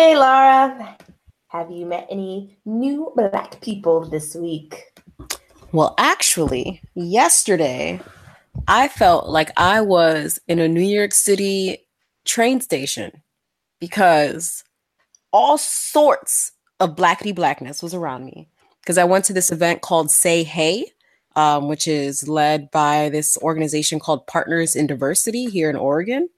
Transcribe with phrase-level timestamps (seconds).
[0.00, 0.96] Hey, Laura.
[1.48, 4.84] Have you met any new black people this week?
[5.72, 8.00] Well, actually, yesterday
[8.68, 11.84] I felt like I was in a New York City
[12.24, 13.24] train station
[13.80, 14.62] because
[15.32, 18.48] all sorts of blackity blackness was around me.
[18.80, 20.92] Because I went to this event called Say Hey,
[21.34, 26.28] um, which is led by this organization called Partners in Diversity here in Oregon.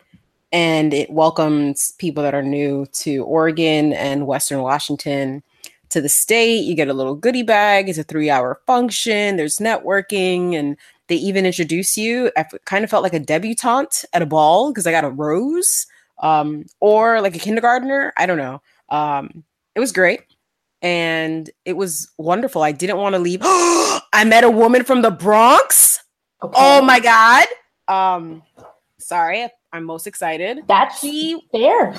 [0.52, 5.42] And it welcomes people that are new to Oregon and Western Washington
[5.90, 6.64] to the state.
[6.64, 7.88] You get a little goodie bag.
[7.88, 9.36] It's a three hour function.
[9.36, 10.76] There's networking, and
[11.08, 12.30] they even introduce you.
[12.36, 15.86] I kind of felt like a debutante at a ball because I got a rose
[16.20, 18.12] um, or like a kindergartner.
[18.16, 18.62] I don't know.
[18.88, 20.22] Um, it was great
[20.82, 22.62] and it was wonderful.
[22.62, 23.40] I didn't want to leave.
[23.44, 26.02] I met a woman from the Bronx.
[26.42, 26.54] Okay.
[26.56, 27.46] Oh my god.
[27.88, 28.42] Um,
[28.98, 30.60] sorry, I'm most excited.
[30.66, 31.94] That's she fair.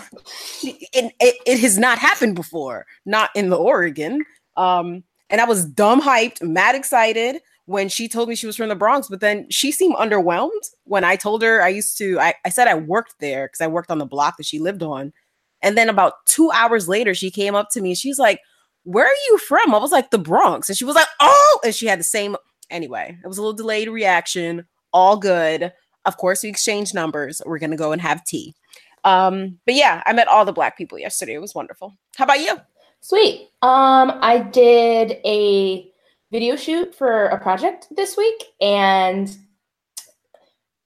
[0.64, 4.24] It, it, it has not happened before, not in the Oregon.
[4.58, 8.68] Um, and I was dumb hyped, mad excited when she told me she was from
[8.70, 10.50] the Bronx, but then she seemed underwhelmed
[10.84, 13.68] when I told her I used to, I, I said I worked there because I
[13.68, 15.14] worked on the block that she lived on.
[15.62, 17.92] And then about two hours later, she came up to me.
[17.92, 18.42] and She's like,
[18.84, 19.74] Where are you from?
[19.74, 20.68] I was like, The Bronx.
[20.68, 22.36] And she was like, Oh, and she had the same.
[22.70, 24.66] Anyway, it was a little delayed reaction.
[24.92, 25.72] All good.
[26.06, 27.42] Of course, we exchange numbers.
[27.46, 28.56] We're going to go and have tea.
[29.04, 31.34] Um, but yeah, I met all the black people yesterday.
[31.34, 31.96] It was wonderful.
[32.18, 32.60] How about you?
[33.02, 33.50] Sweet.
[33.62, 35.92] Um, I did a
[36.32, 39.36] video shoot for a project this week, and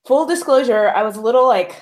[0.05, 1.75] full disclosure, I was a little like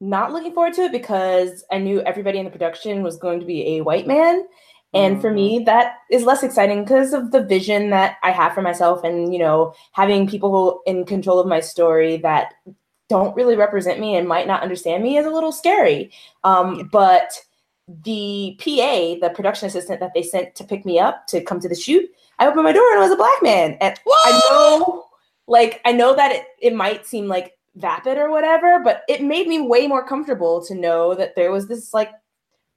[0.00, 3.46] not looking forward to it because I knew everybody in the production was going to
[3.46, 4.46] be a white man.
[4.92, 8.62] And for me, that is less exciting because of the vision that I have for
[8.62, 12.54] myself and, you know, having people in control of my story that
[13.08, 16.10] don't really represent me and might not understand me is a little scary.
[16.42, 17.40] Um, but
[17.86, 21.68] the PA, the production assistant that they sent to pick me up to come to
[21.68, 23.76] the shoot, I opened my door and it was a black man.
[23.80, 24.14] And Whoa!
[24.24, 25.06] I know,
[25.46, 29.46] like, I know that it, it might seem like vapid or whatever, but it made
[29.46, 32.10] me way more comfortable to know that there was this like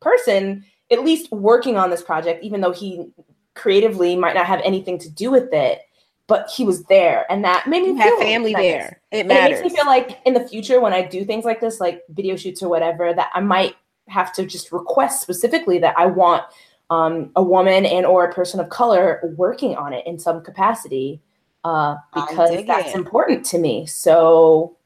[0.01, 3.11] person at least working on this project, even though he
[3.55, 5.81] creatively might not have anything to do with it,
[6.27, 8.61] but he was there, and that made me you have family nice.
[8.61, 9.01] there.
[9.11, 9.43] It matters.
[9.43, 11.79] And it makes me feel like in the future, when I do things like this,
[11.79, 13.75] like video shoots or whatever, that I might
[14.07, 16.43] have to just request specifically that I want
[16.89, 21.21] um, a woman and or a person of color working on it in some capacity
[21.63, 22.95] uh, because that's it.
[22.95, 23.85] important to me.
[23.85, 24.77] So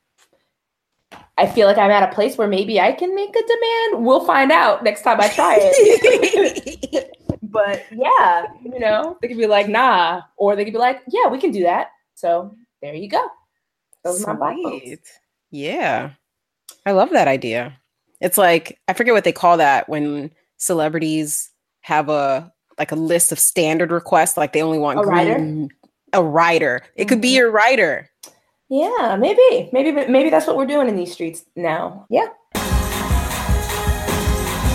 [1.37, 4.05] I feel like I'm at a place where maybe I can make a demand.
[4.05, 7.17] We'll find out next time I try it.
[7.43, 11.27] but yeah, you know, they could be like, nah, or they could be like, yeah,
[11.27, 11.89] we can do that.
[12.15, 13.23] So there you go.
[14.03, 14.29] Those Sweet.
[14.29, 14.99] are my black
[15.51, 16.11] Yeah.
[16.85, 17.77] I love that idea.
[18.19, 23.31] It's like I forget what they call that when celebrities have a like a list
[23.31, 25.67] of standard requests, like they only want a green, rider.
[26.13, 26.83] A rider.
[26.95, 27.09] It mm-hmm.
[27.09, 27.35] could be mm-hmm.
[27.37, 28.09] your rider.
[28.69, 29.69] Yeah, maybe.
[29.71, 32.05] Maybe maybe that's what we're doing in these streets now.
[32.09, 32.27] Yeah.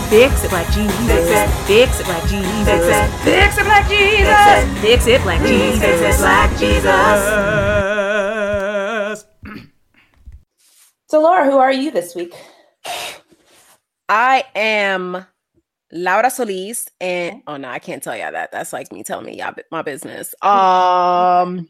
[0.09, 1.67] Fix it like Jesus.
[1.67, 3.23] Fix it like Jesus.
[3.23, 4.81] Fix it like Jesus.
[4.81, 5.79] Fix it like Jesus.
[5.81, 6.93] Fix it like Jesus.
[11.07, 12.33] So Laura, who are you this week?
[14.09, 15.23] I am
[15.91, 18.51] Laura Solis and oh no, I can't tell y'all that.
[18.51, 20.33] That's like me telling me y'all my business.
[20.41, 21.67] Um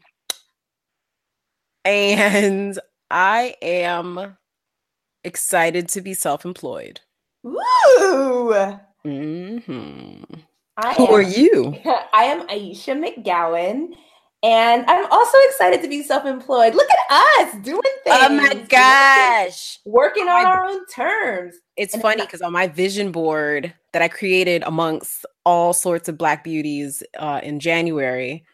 [1.84, 2.78] and
[3.10, 4.36] I am
[5.22, 7.00] excited to be self-employed.
[7.42, 7.54] Woo!
[9.06, 10.22] Mm-hmm.
[10.76, 11.76] I Who am, are you?
[12.12, 13.94] I am Aisha McGowan,
[14.42, 16.74] and I'm also excited to be self-employed.
[16.74, 17.12] Look at
[17.46, 18.18] us doing things.
[18.20, 19.78] Oh my gosh.
[19.84, 21.54] Working on our own terms.
[21.76, 26.18] It's and funny because on my vision board that I created amongst all sorts of
[26.18, 28.44] black beauties uh, in January,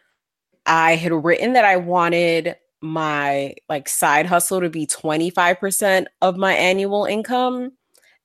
[0.65, 6.53] I had written that I wanted my like side hustle to be 25% of my
[6.53, 7.71] annual income.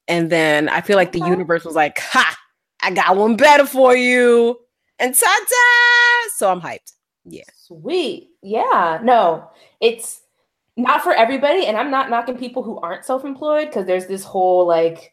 [0.08, 1.30] And then I feel like the uh-huh.
[1.30, 2.36] universe was like, ha,
[2.80, 4.58] I got one better for you.
[4.98, 6.30] And ta-da!
[6.36, 6.92] So I'm hyped.
[7.24, 7.44] Yeah.
[7.54, 8.30] Sweet.
[8.42, 9.00] Yeah.
[9.02, 9.50] No,
[9.80, 10.22] it's
[10.76, 11.66] not for everybody.
[11.66, 15.12] And I'm not knocking people who aren't self-employed because there's this whole like,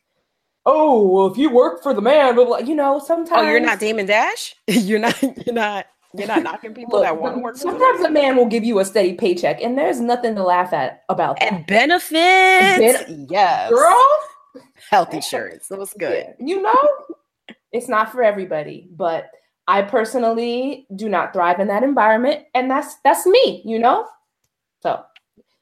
[0.66, 3.60] oh, well, if you work for the man, but like, you know, sometimes Oh, you're
[3.60, 4.56] not Damon Dash?
[4.68, 7.58] you're not you're not you're not knocking people Look, that want to work.
[7.58, 11.04] Sometimes a man will give you a steady paycheck, and there's nothing to laugh at
[11.10, 11.52] about that.
[11.52, 15.68] And benefits, ben- yes, girl, health insurance.
[15.68, 16.26] That was good.
[16.40, 16.46] Yeah.
[16.46, 16.90] You know,
[17.72, 19.30] it's not for everybody, but
[19.68, 23.62] I personally do not thrive in that environment, and that's that's me.
[23.66, 24.08] You know,
[24.82, 25.04] so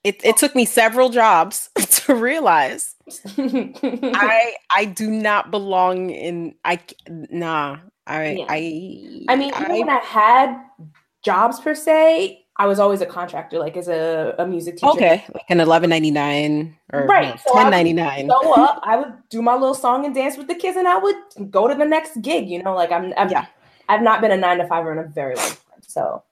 [0.04, 2.96] it, it took me several jobs to realize
[3.38, 7.78] I I do not belong in I nah
[8.08, 8.46] I Yeah.
[8.50, 10.58] I I mean, even when I had
[11.24, 14.92] jobs per se, I was always a contractor, like as a, a music teacher.
[14.92, 18.28] okay like an eleven ninety nine or Right, so I ten would ninety nine.
[18.28, 20.98] Go up, I would do my little song and dance with the kids, and I
[20.98, 22.50] would go to the next gig.
[22.50, 23.46] You know, like I'm, I'm Yeah.
[23.90, 26.24] I've not been a nine to fiver in a very long time, so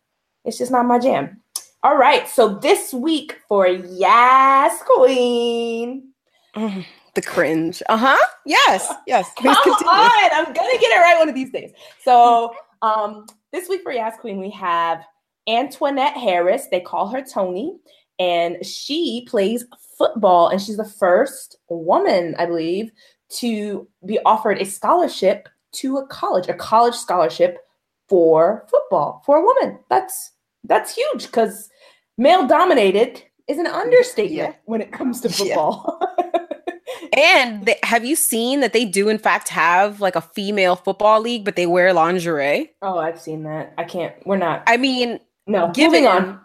[0.45, 1.41] it's just not my jam.
[1.81, 6.11] All right, so this week for Yes Queen.
[6.53, 7.81] The cringe.
[7.87, 8.25] Uh huh.
[8.45, 8.93] Yes.
[9.07, 9.29] Yes.
[9.37, 9.91] Please Come continue.
[9.93, 11.71] on, I'm gonna get it right one of these days.
[12.03, 15.05] So, um, this week for Yas Queen, we have
[15.47, 16.67] Antoinette Harris.
[16.69, 17.77] They call her Tony,
[18.19, 19.65] and she plays
[19.97, 22.91] football, and she's the first woman, I believe,
[23.37, 27.59] to be offered a scholarship to a college, a college scholarship
[28.09, 29.79] for football for a woman.
[29.89, 30.33] That's
[30.65, 31.68] that's huge because
[32.19, 34.53] male dominated is an understatement Yeah.
[34.65, 35.35] when it comes to Yeah.
[35.55, 35.99] football.
[37.15, 41.19] And they, have you seen that they do in fact have like a female football
[41.21, 42.71] league, but they wear lingerie?
[42.81, 43.73] oh, I've seen that.
[43.77, 44.13] I can't.
[44.25, 44.63] We're not.
[44.67, 46.39] I mean, No, Given- moving on.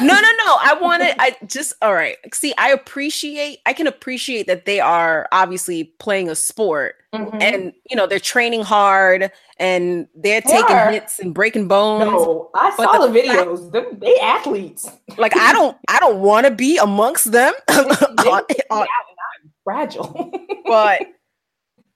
[0.00, 0.56] No, no, no.
[0.60, 1.20] I want to.
[1.20, 2.16] I just all right.
[2.34, 3.58] See, I appreciate.
[3.66, 7.42] I can appreciate that they are obviously playing a sport, Mhm.
[7.42, 10.90] and you know they're training hard, and they're They taking are.
[10.90, 12.10] hits and breaking bones.
[12.10, 13.72] no, I but saw the the, videos.
[13.72, 14.88] Them, they athletes.
[15.18, 15.76] Like I don't.
[15.88, 17.52] I don't want to be amongst them.
[17.68, 20.32] On- on- I'm fragile.
[20.66, 21.02] but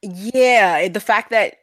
[0.02, 1.56] yeah, the fact that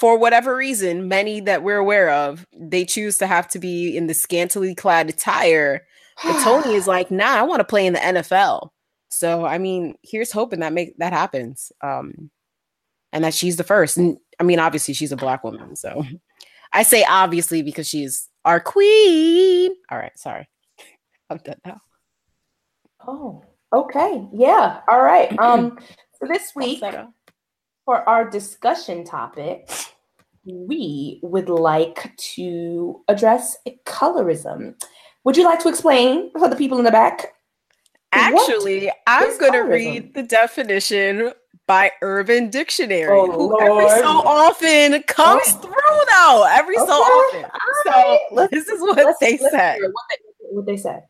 [0.00, 4.06] for whatever reason, many that we're aware of, they choose to have to be in
[4.06, 5.86] the scantily clad attire.
[6.24, 8.70] But Tony is like, nah, I want to play in the NFL.
[9.10, 11.70] So I mean, here's hoping that make that happens.
[11.82, 12.30] Um,
[13.12, 13.98] and that she's the first.
[13.98, 15.76] And I mean, obviously she's a black woman.
[15.76, 16.04] So
[16.72, 19.72] I say obviously because she's our queen.
[19.90, 20.48] All right, sorry.
[21.30, 21.80] I'm done now.
[23.06, 24.26] oh, okay.
[24.32, 24.80] Yeah.
[24.88, 25.30] All right.
[25.38, 25.78] Um,
[26.20, 26.82] so this week.
[27.84, 29.70] For our discussion topic,
[30.44, 34.74] we would like to address colorism.
[35.24, 37.34] Would you like to explain for the people in the back?
[38.12, 41.32] Actually, I'm going to read the definition
[41.66, 45.58] by Urban Dictionary, Oh, who every so often comes Oh.
[45.60, 46.46] through, though.
[46.50, 47.44] Every so often.
[47.86, 48.48] So.
[48.50, 49.78] This is what Let's- they said.
[49.80, 50.16] What they,
[50.50, 51.02] what they said.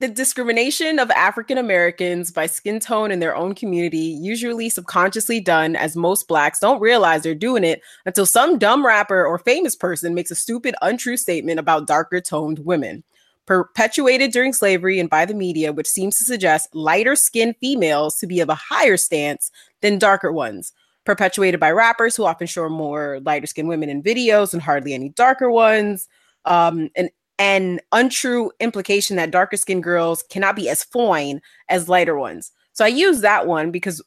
[0.00, 5.74] The discrimination of African Americans by skin tone in their own community, usually subconsciously done,
[5.74, 10.14] as most blacks don't realize they're doing it until some dumb rapper or famous person
[10.14, 13.02] makes a stupid, untrue statement about darker toned women.
[13.44, 18.28] Perpetuated during slavery and by the media, which seems to suggest lighter skinned females to
[18.28, 20.72] be of a higher stance than darker ones.
[21.06, 25.08] Perpetuated by rappers who often show more lighter skinned women in videos and hardly any
[25.08, 26.06] darker ones.
[26.44, 32.18] Um, and an untrue implication that darker skinned girls cannot be as fine as lighter
[32.18, 32.50] ones.
[32.72, 34.02] So I use that one because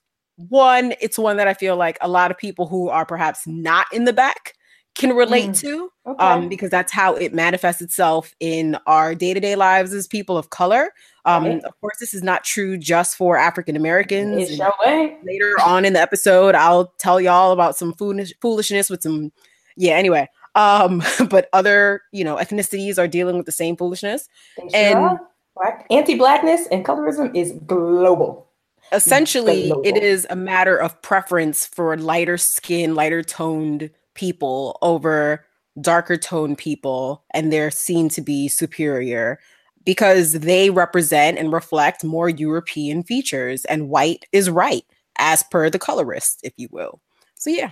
[0.50, 3.86] one, it's one that I feel like a lot of people who are perhaps not
[3.94, 4.54] in the back
[4.96, 5.60] can relate Mm.
[5.62, 6.24] to Okay.
[6.26, 10.90] um, because that's how it manifests itself in our day-to-day lives as people of color.
[11.26, 11.64] Um, Right.
[11.64, 14.50] Of course, this is not true just for African Americans.
[14.50, 15.16] it's your way.
[15.24, 19.32] Later on in the episode, I'll tell y'all about some foolish foolishness with some,
[19.78, 19.94] yeah.
[19.94, 24.28] Anyway, um, but other you know ethnicities are dealing with the same foolishness.
[24.58, 25.20] Sure And-
[25.58, 28.48] Black anti-blackness and colorism is global.
[28.94, 29.98] essentially it global.
[30.02, 35.46] is a matter of preference for lighter skin lighter toned people over
[35.82, 39.40] darker toned people and they're seen to be superior
[39.86, 44.86] because they represent and reflect more european features and white is right
[45.18, 47.02] as per the colorist if you will
[47.36, 47.72] so yeah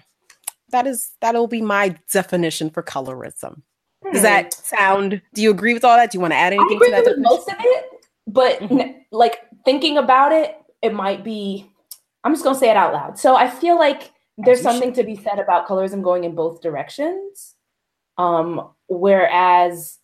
[0.71, 3.61] that is that'll be my definition for colorism
[4.11, 4.23] does Hmm.
[4.23, 6.69] that sound do you agree with all that do you want to add I anything
[6.69, 7.23] to agree that with definition?
[7.23, 7.85] most of it,
[8.27, 8.79] but Mhm.
[8.81, 11.69] n- like thinking about it, it might be.
[12.23, 13.19] I'm just gonna say it out loud.
[13.19, 17.55] So I feel like there's something to be said about colorism going in both directions.
[18.17, 19.98] Um, whereas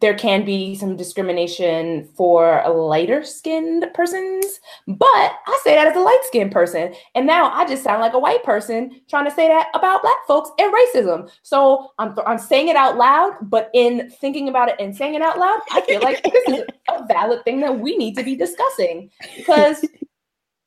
[0.00, 6.00] there can be some discrimination for lighter skinned persons, but I say that as a
[6.00, 6.94] light skinned person.
[7.14, 10.16] And now I just sound like a white person trying to say that about black
[10.26, 11.30] folks and racism.
[11.42, 15.22] So I'm, I'm saying it out loud, but in thinking about it and saying it
[15.22, 18.36] out loud, I feel like this is a valid thing that we need to be
[18.36, 19.84] discussing because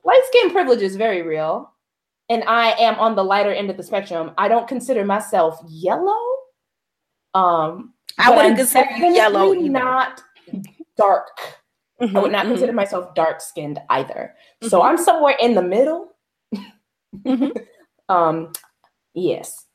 [0.03, 1.71] light skin privilege is very real.
[2.29, 4.31] And I am on the lighter end of the spectrum.
[4.38, 6.17] I don't consider myself yellow.
[7.33, 9.69] Um, I wouldn't consider you yellow either.
[9.69, 10.24] Not
[10.97, 11.38] dark.
[12.00, 12.50] I would not mhm.
[12.50, 14.36] consider myself dark skinned either.
[14.63, 14.86] So Mhm.
[14.86, 16.15] I'm somewhere in the middle.
[17.25, 17.51] Mhm.
[18.09, 18.51] um,
[19.13, 19.65] yes.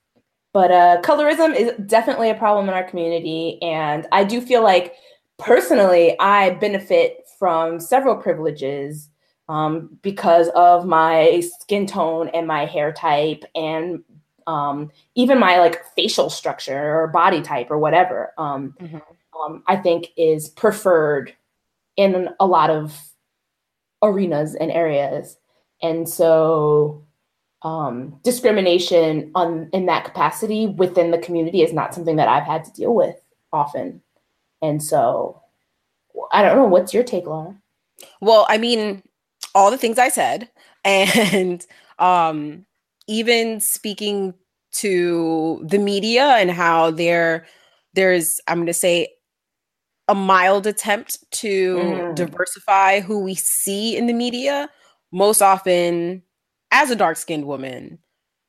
[0.53, 3.61] But uh, colorism is definitely a problem in our community.
[3.63, 4.95] And I do feel like
[5.39, 9.09] personally, I benefit from several privileges
[9.49, 14.03] um, because of my skin tone and my hair type and
[14.47, 18.33] um, even my like facial structure or body type or whatever.
[18.39, 18.99] Um, mm-hmm.
[19.41, 21.35] um, I think is preferred
[21.97, 22.99] in a lot of
[24.03, 25.37] arenas and areas,
[25.83, 27.05] and so
[27.63, 32.65] um, discrimination on in that capacity within the community is not something that I've had
[32.65, 33.17] to deal with
[33.53, 34.03] often.
[34.61, 35.43] And so
[36.33, 36.65] I don't know.
[36.65, 37.55] What's your take, Laura?
[38.21, 39.03] Well, I mean,
[39.55, 40.51] all the things I said,
[40.85, 41.65] and
[41.99, 42.67] um,
[43.09, 44.35] even speaking
[44.73, 47.47] to the media and how there
[47.95, 49.09] there's I'm going to say
[50.09, 52.15] a mild attempt to mm.
[52.15, 54.69] diversify who we see in the media.
[55.13, 56.23] Most often,
[56.71, 57.99] as a dark skinned woman,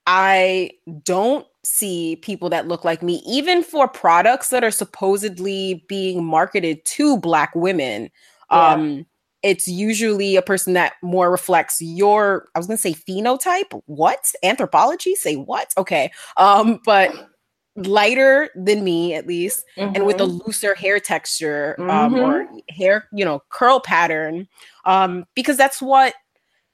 [0.07, 0.71] I
[1.03, 6.83] don't see people that look like me, even for products that are supposedly being marketed
[6.85, 8.09] to Black women.
[8.51, 8.67] Yeah.
[8.67, 9.05] Um,
[9.43, 13.79] it's usually a person that more reflects your, I was going to say phenotype.
[13.85, 14.31] What?
[14.41, 15.15] Anthropology?
[15.15, 15.73] Say what?
[15.77, 16.11] Okay.
[16.37, 17.29] Um, but
[17.75, 19.95] lighter than me at least mm-hmm.
[19.95, 20.37] and with a mm-hmm.
[20.45, 22.19] looser hair texture um, mm-hmm.
[22.19, 24.47] or hair you know curl pattern
[24.85, 26.13] um, because that's what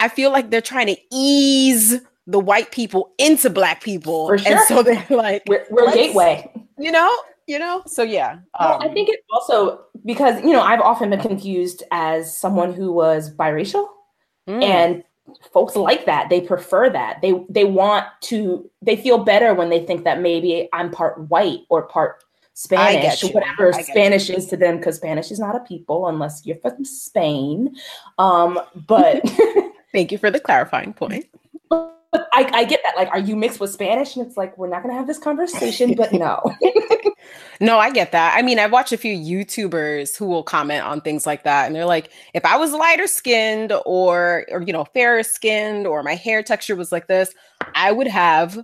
[0.02, 4.28] i feel like they're trying to ease the white people into black people.
[4.28, 4.52] For sure.
[4.52, 6.50] And so they're like, we're, we're a gateway.
[6.78, 7.12] You know,
[7.50, 7.82] you know.
[7.88, 8.34] So yeah.
[8.60, 12.72] Um, well, I think it also because you know I've often been confused as someone
[12.74, 13.88] who was biracial,
[14.48, 14.64] mm.
[14.64, 15.04] and
[15.52, 16.30] folks like that.
[16.30, 17.22] They prefer that.
[17.22, 18.70] They they want to.
[18.82, 23.74] They feel better when they think that maybe I'm part white or part Spanish, whatever
[23.74, 24.36] Spanish you.
[24.36, 27.76] is to them, because Spanish is not a people unless you're from Spain.
[28.20, 29.28] Um, but
[29.92, 31.26] thank you for the clarifying point.
[32.14, 32.96] I, I get that.
[32.96, 34.16] Like, are you mixed with Spanish?
[34.16, 36.42] And it's like, we're not going to have this conversation, but no.
[37.62, 38.36] no, I get that.
[38.36, 41.68] I mean, I've watched a few YouTubers who will comment on things like that.
[41.68, 46.02] And they're like, if I was lighter skinned or, or, you know, fairer skinned or
[46.02, 47.34] my hair texture was like this,
[47.76, 48.58] I would have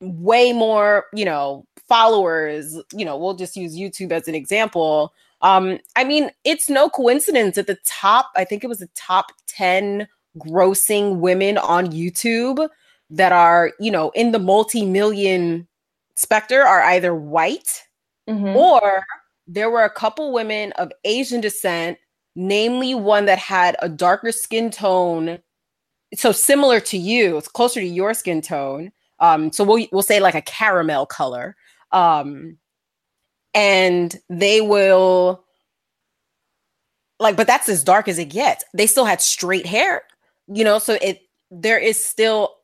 [0.00, 2.80] way more, you know, followers.
[2.92, 5.12] You know, we'll just use YouTube as an example.
[5.42, 9.26] Um, I mean, it's no coincidence at the top, I think it was the top
[9.46, 10.08] 10
[10.38, 12.68] grossing women on YouTube
[13.10, 15.66] that are, you know, in the multi-million
[16.14, 17.82] specter are either white
[18.28, 18.56] mm-hmm.
[18.56, 19.04] or
[19.46, 21.98] there were a couple women of Asian descent,
[22.34, 25.38] namely one that had a darker skin tone.
[26.14, 28.92] So similar to you, it's closer to your skin tone.
[29.20, 31.56] Um, so we'll we'll say like a caramel color.
[31.92, 32.58] Um,
[33.54, 35.44] and they will
[37.18, 38.64] like, but that's as dark as it gets.
[38.74, 40.02] They still had straight hair
[40.48, 42.54] you know so it there is still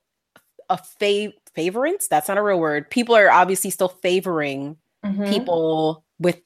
[0.68, 2.08] a fav favorance?
[2.08, 2.90] That's not a real word.
[2.90, 5.24] People are obviously still favoring mm-hmm.
[5.28, 6.40] people with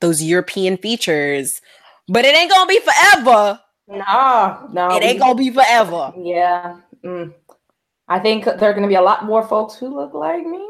[0.00, 1.60] those european features
[2.08, 3.60] but it ain't gonna be forever.
[3.86, 6.12] No no it ain't gonna be forever.
[6.16, 7.32] Yeah mm.
[8.08, 10.66] i think there are gonna be a lot more folks who look like me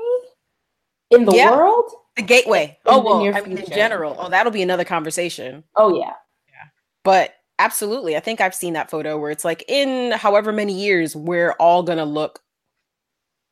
[1.10, 1.50] in the yeah.
[1.50, 1.90] world?
[2.16, 2.78] The gateway.
[2.86, 4.16] In oh well I mean, in general.
[4.18, 5.64] Oh that'll be another conversation.
[5.76, 6.12] Oh yeah
[6.48, 6.68] yeah.
[7.04, 8.16] But Absolutely.
[8.16, 11.82] I think I've seen that photo where it's like in however many years we're all
[11.82, 12.40] going to look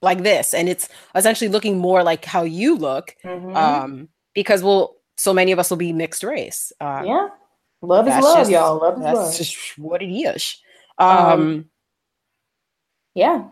[0.00, 3.55] like this and it's essentially looking more like how you look mm-hmm.
[3.55, 6.73] um because we'll so many of us will be mixed race.
[6.81, 7.29] Um, yeah.
[7.83, 8.79] Love is love, just, y'all.
[8.79, 9.37] Love is that's love.
[9.37, 10.57] just what it is.
[10.97, 11.65] Um, um
[13.15, 13.49] yeah.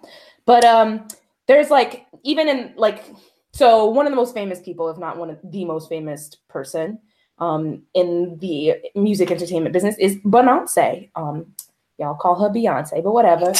[0.46, 1.06] But um
[1.48, 3.04] there's like even in like
[3.52, 6.98] so one of the most famous people if not one of the most famous person
[7.38, 11.10] um, in the music entertainment business is Beyonce.
[11.16, 11.46] Um,
[11.98, 13.52] y'all call her Beyonce, but whatever.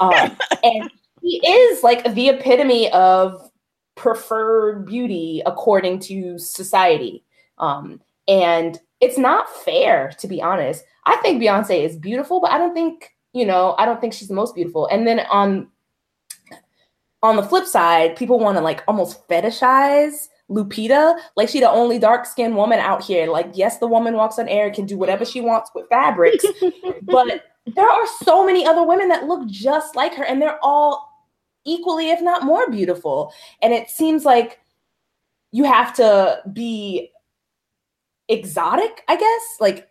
[0.00, 3.50] Um, and he is like the epitome of
[3.96, 7.24] preferred beauty according to society.
[7.58, 10.84] Um, and it's not fair, to be honest.
[11.06, 14.28] I think Beyonce is beautiful, but I don't think, you know, I don't think she's
[14.28, 14.86] the most beautiful.
[14.86, 15.68] And then on
[17.22, 21.98] on the flip side, people want to like almost fetishize Lupita, like she the only
[21.98, 23.26] dark skinned woman out here.
[23.30, 26.44] Like, yes, the woman walks on air, and can do whatever she wants with fabrics,
[27.02, 31.10] but there are so many other women that look just like her, and they're all
[31.64, 33.32] equally, if not more, beautiful.
[33.62, 34.60] And it seems like
[35.50, 37.10] you have to be
[38.28, 39.42] exotic, I guess.
[39.60, 39.88] Like,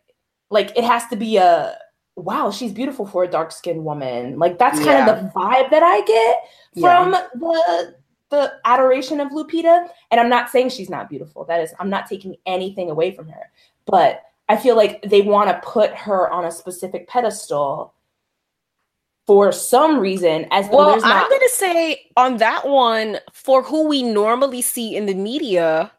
[0.51, 1.77] like it has to be a
[2.15, 4.38] wow, she's beautiful for a dark skinned woman.
[4.38, 5.10] Like that's kind yeah.
[5.10, 6.38] of the vibe that I get
[6.79, 7.27] from yeah.
[7.33, 7.95] the
[8.33, 9.87] the adoration of Lupita.
[10.11, 11.45] And I'm not saying she's not beautiful.
[11.45, 13.51] That is, I'm not taking anything away from her.
[13.85, 17.93] But I feel like they want to put her on a specific pedestal
[19.25, 24.03] for some reason as well not- i'm gonna say on that one for who we
[24.03, 25.89] normally see in the media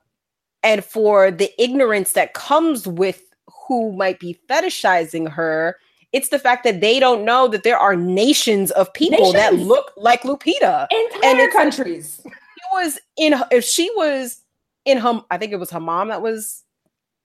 [0.63, 3.23] and for the ignorance that comes with
[3.69, 5.77] who might be fetishizing her.
[6.15, 9.93] It's the fact that they don't know that there are nations of people that look
[9.97, 10.87] like Lupita.
[10.91, 12.21] Entire it's- countries.
[12.25, 14.41] She was in if she was
[14.85, 16.63] in her I think it was her mom that was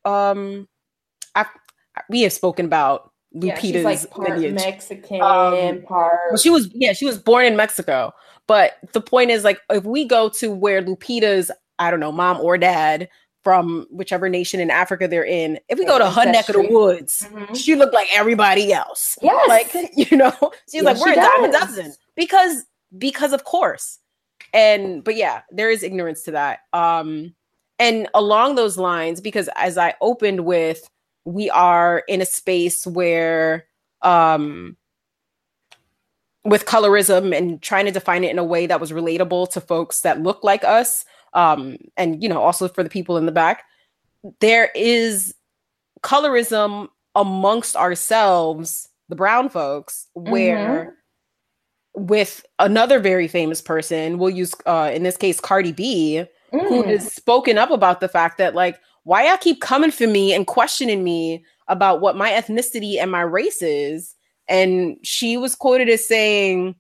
[0.06, 0.68] um
[1.36, 1.46] I
[2.10, 4.56] we have spoken about Yeah, Lupita's she's like part lineage.
[4.56, 6.18] Mexican, Um, part.
[6.32, 8.12] Well, she was yeah, she was born in Mexico.
[8.48, 12.40] But the point is like if we go to where Lupita's, I don't know, mom
[12.42, 13.08] or dad
[13.44, 16.68] from whichever nation in Africa they're in, if we go to her neck of the
[16.70, 17.56] woods, Mhm.
[17.56, 19.18] she looked like everybody else.
[19.22, 19.48] Yes.
[19.48, 20.34] Like, you know,
[20.70, 21.94] she's Yes, like, we're she a dime a dozen.
[22.16, 22.66] Because
[22.98, 24.00] because of course.
[24.54, 26.60] And but yeah, there is ignorance to that.
[26.74, 27.34] Um
[27.78, 30.90] and along those lines, because as I opened with,
[31.24, 33.66] we are in a space where
[34.02, 34.76] um
[36.46, 40.02] with colorism and trying to define it in a way that was relatable to folks
[40.02, 43.64] that look like us um and you know also for the people in the back
[44.40, 45.34] there is
[46.02, 50.96] colorism amongst ourselves the brown folks where
[51.96, 56.90] with another very famous person we'll use uh in this case cardi b who Mm.
[56.90, 60.48] has spoken up about the fact that like why y'all keep coming for me and
[60.48, 64.16] questioning me about what my ethnicity and my race is?
[64.48, 66.76] And she was quoted as saying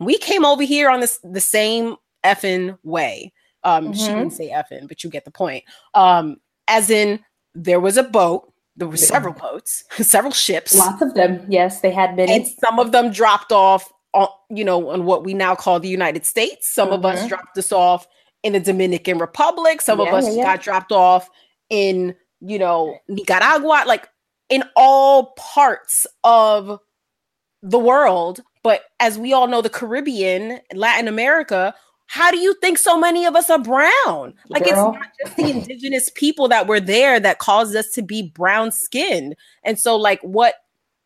[0.00, 3.32] we came over here on this the same effing way
[3.64, 4.18] um she Mhm.
[4.18, 5.64] didn't say effing but you get the point
[5.94, 6.36] um
[6.68, 7.20] as in
[7.54, 11.44] there was a boat there were several boats several ships Lots of them.
[11.48, 12.32] Yes, they had many.
[12.32, 15.88] and some of them dropped off on you know on what we now call the
[15.88, 17.28] united states some of us Mhm.
[17.28, 18.06] dropped us off
[18.42, 20.42] in the dominican republic some of us yeah, yeah.
[20.44, 21.28] got dropped off
[21.70, 24.08] in you know nicaragua like
[24.50, 26.78] in all parts of
[27.62, 31.74] the world but as we all know the caribbean latin america
[32.06, 34.90] how do you think so many of us are brown like Girl.
[34.90, 38.70] it's not just the indigenous people that were there that caused us to be brown
[38.72, 40.54] skinned and so like what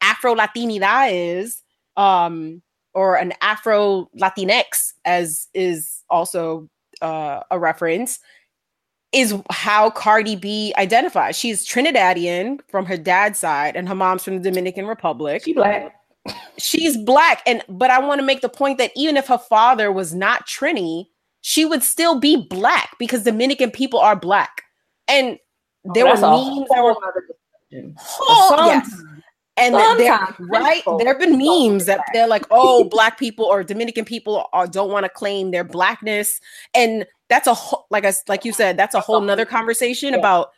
[0.00, 1.62] afro latinidad is
[1.97, 2.62] um
[2.95, 6.69] or an afro latinx as is also
[7.03, 8.19] uh, a reference
[9.13, 14.39] is how cardi b identifies she's trinidadian from her dad's side and her mom's from
[14.39, 15.95] the dominican republic she black.
[16.58, 19.93] She's black and but i want to make the point that even if her father
[19.93, 21.06] was not trini
[21.43, 24.62] she would still be black because dominican people are black
[25.08, 25.39] and
[25.86, 26.21] oh, there Oh, were
[26.60, 27.97] memes that were whole oh, other discussion.
[28.21, 29.02] oh, yes.
[29.56, 33.62] and that there, right there have been memes that they're like oh black people or
[33.62, 36.41] dominican people are, don't want to claim their blackness
[36.75, 40.12] and that's a whole like i s- like you said that's a whole nother conversation
[40.12, 40.19] Yeah.
[40.21, 40.50] about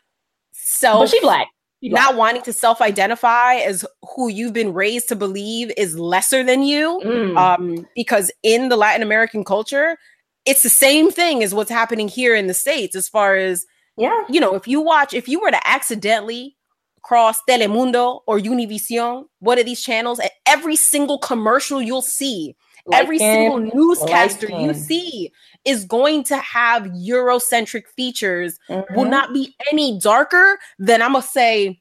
[0.53, 1.49] self But she black.
[1.83, 1.93] Black.
[1.93, 7.01] not wanting to self-identify as who you've been raised to believe is lesser than you
[7.05, 7.37] Mm.
[7.37, 9.97] um because in the latin american culture
[10.45, 13.65] it's the same thing as what's happening here in the states as far as
[13.97, 14.25] yeah.
[14.29, 16.57] you know if you watch if you were to accidentally
[17.03, 22.57] cross telemundo or univision one of these channels and every single commercial you'll see
[22.93, 25.33] every single newscaster light you see
[25.65, 29.11] is going to have eurocentric features will Mhm.
[29.11, 31.81] not be any darker than I'm gonna say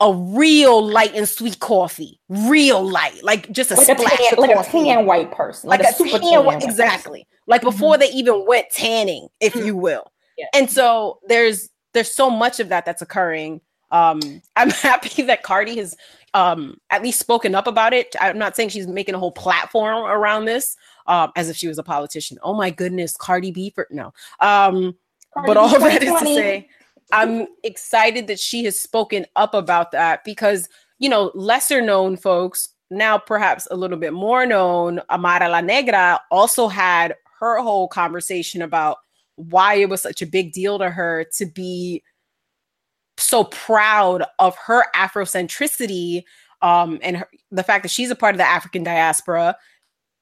[0.00, 4.38] a real light and sweet coffee, real light, like just a like a splash tan,
[4.38, 6.70] like a tan white person, like, a, super tan, white person.
[6.70, 10.10] exactly, like before they even went tanning, if you will.
[10.38, 10.46] Yeah.
[10.54, 13.60] And so there's there's so much of that that's occurring.
[13.90, 14.20] Um,
[14.56, 15.94] I'm happy that Cardi has
[16.34, 18.14] um at least spoken up about it.
[18.20, 21.78] I'm not saying she's making a whole platform around this, um, as if she was
[21.78, 22.38] a politician.
[22.42, 24.12] Oh my goodness, Cardi B for no.
[24.40, 24.96] Um,
[25.46, 26.68] but all that is to say,
[27.12, 32.68] I'm excited that she has spoken up about that because, you know, lesser known folks,
[32.90, 38.62] now perhaps a little bit more known, Amara La Negra also had her whole conversation
[38.62, 38.98] about
[39.36, 42.02] why it was such a big deal to her to be
[43.22, 46.24] so proud of her Afrocentricity
[46.62, 49.56] um, and her, the fact that she's a part of the African diaspora.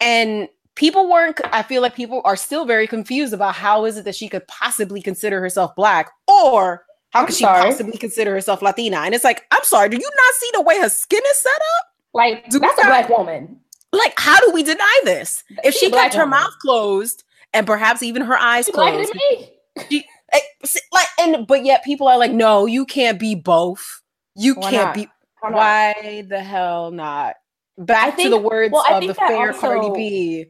[0.01, 4.05] And people weren't, I feel like people are still very confused about how is it
[4.05, 8.63] that she could possibly consider herself Black or how I'm could she possibly consider herself
[8.63, 8.99] Latina?
[8.99, 11.51] And it's like, I'm sorry, do you not see the way her skin is set
[11.79, 11.87] up?
[12.15, 13.61] Like Do that's a black woman.
[13.93, 15.43] Like, how do we deny this?
[15.65, 16.41] If she kept her woman.
[16.41, 19.13] mouth closed and perhaps even her eyes blacker closed,
[19.89, 20.41] see, Eh,
[20.93, 24.03] like and but yet people are like no you can't be both
[24.35, 24.95] you Why can't not?
[24.95, 25.09] be
[25.41, 27.37] Why why the hell not
[27.79, 30.47] back think- to the words well, of the fair cardi b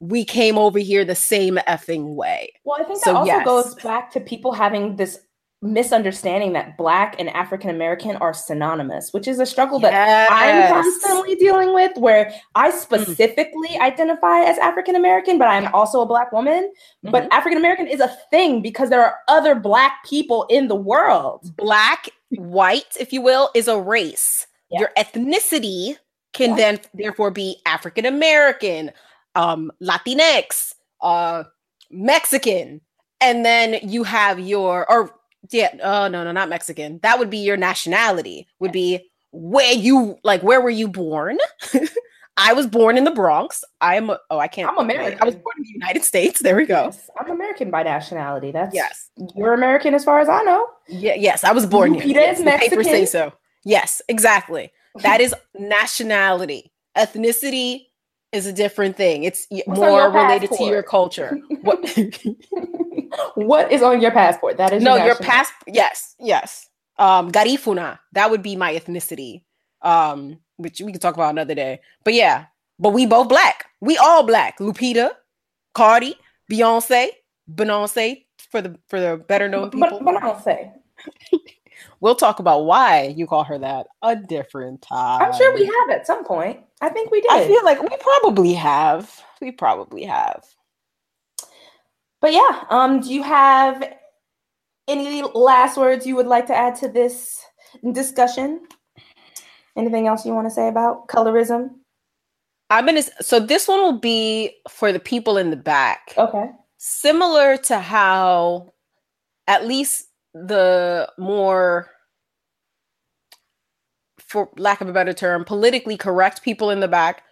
[0.00, 3.44] we came over here the same effing way Well, I think So, that also yes.
[3.44, 5.18] goes back to people having this
[5.62, 11.36] misunderstanding that black and African American are synonymous, which is a struggle that I'm constantly
[11.36, 16.72] dealing with where I specifically identify as African American, but I'm also a black woman.
[17.04, 21.50] But African American is a thing because there are other black people in the world.
[21.56, 24.46] black, white, if you will, is a race.
[24.70, 24.80] Yeah.
[24.80, 25.96] Your ethnicity
[26.32, 26.56] can Yeah.
[26.56, 28.90] then therefore be African American,
[29.34, 31.44] um, Latinx, uh,
[31.90, 32.80] Mexican,
[33.20, 35.14] and then you have your or
[35.50, 37.00] yeah, oh no, no, not Mexican.
[37.02, 38.46] That would be your nationality.
[38.60, 41.38] Would be where you like where were you born?
[42.36, 43.62] I was born in the Bronx.
[43.80, 44.10] I am.
[44.30, 44.68] Oh, I can't.
[44.68, 45.20] I'm American.
[45.20, 46.40] I was born in the United States.
[46.40, 46.84] There we go.
[46.84, 48.52] Yes, I'm American by nationality.
[48.52, 49.10] That's Yes.
[49.36, 50.66] You're American as far as I know.
[50.88, 52.04] Yeah, yes, I was born here.
[52.04, 53.32] Yes, is papers say so.
[53.64, 54.72] Yes, exactly.
[55.02, 56.72] That is nationality.
[56.96, 57.86] Ethnicity
[58.32, 59.24] is a different thing.
[59.24, 61.38] It's What's more related to your culture.
[61.60, 61.80] What?
[63.34, 64.56] what is on your passport?
[64.56, 65.52] That is no, your your past.
[65.66, 66.68] Yes, yes.
[66.98, 67.98] Um, Garifuna.
[68.12, 69.42] That would be my ethnicity.
[69.82, 71.80] Um, which we can talk about another day.
[72.04, 72.46] But yeah,
[72.78, 73.66] but we both black.
[73.80, 74.58] We all black.
[74.58, 75.10] Lupita,
[75.74, 76.14] Cardi,
[76.50, 77.08] Beyonce,
[77.52, 79.98] Beyonce for the for the better known people.
[79.98, 80.72] But, but I don't say.
[82.00, 85.22] We'll talk about why you call her that a different time.
[85.22, 86.60] I'm sure we have at some point.
[86.80, 87.30] I think we did.
[87.30, 89.20] I feel like we probably have.
[89.40, 90.44] We probably have.
[92.22, 93.84] But yeah, um, do you have
[94.88, 97.44] any last words you would like to add to this
[97.92, 98.62] discussion?
[99.76, 101.70] Anything else you want to say about colorism?
[102.70, 103.02] I'm gonna.
[103.20, 106.50] So this one will be for the people in the back, Okay.
[106.78, 108.72] similar to how,
[109.46, 111.90] at least the more,
[114.18, 117.24] for lack of a better term, politically correct people in the back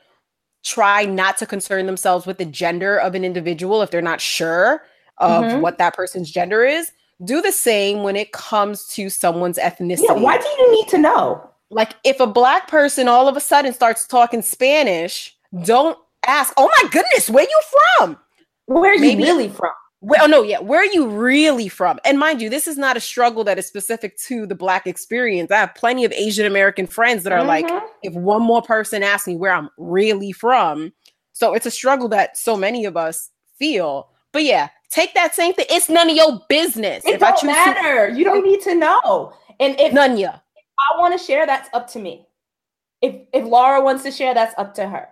[0.62, 4.82] try not to concern themselves with the gender of an individual if they're not sure
[5.18, 5.60] of Mhm.
[5.60, 6.90] what that person's gender is.
[7.24, 10.04] Do the same when it comes to someone's ethnicity.
[10.08, 10.12] Yeah.
[10.12, 11.46] Why do you need to know?
[11.72, 15.96] like if a black person all of a sudden starts talking Spanish, don't
[16.26, 17.60] ask, "Oh my goodness, where you
[17.98, 18.18] from?"
[18.66, 19.70] Where are you Maybe- really from?
[20.02, 22.00] Where, oh no, yeah, where are you really from?
[22.06, 25.50] And mind you, this is not a struggle that is specific to the black experience.
[25.50, 27.82] I have plenty of Asian American friends that are like, Mhm.
[28.02, 30.92] if one more person asks me where I'm really from,
[31.32, 34.08] so it's a struggle that so many of us feel.
[34.32, 35.66] But yeah, take that same thing.
[35.68, 37.04] It's none of your business.
[37.04, 38.08] it if I don't choose to, matter.
[38.08, 39.34] you don't need to know.
[39.58, 40.32] And if none ya.
[40.94, 42.26] I want to share, that's up to me.
[43.02, 45.08] If if Laura wants to share, that's up to her.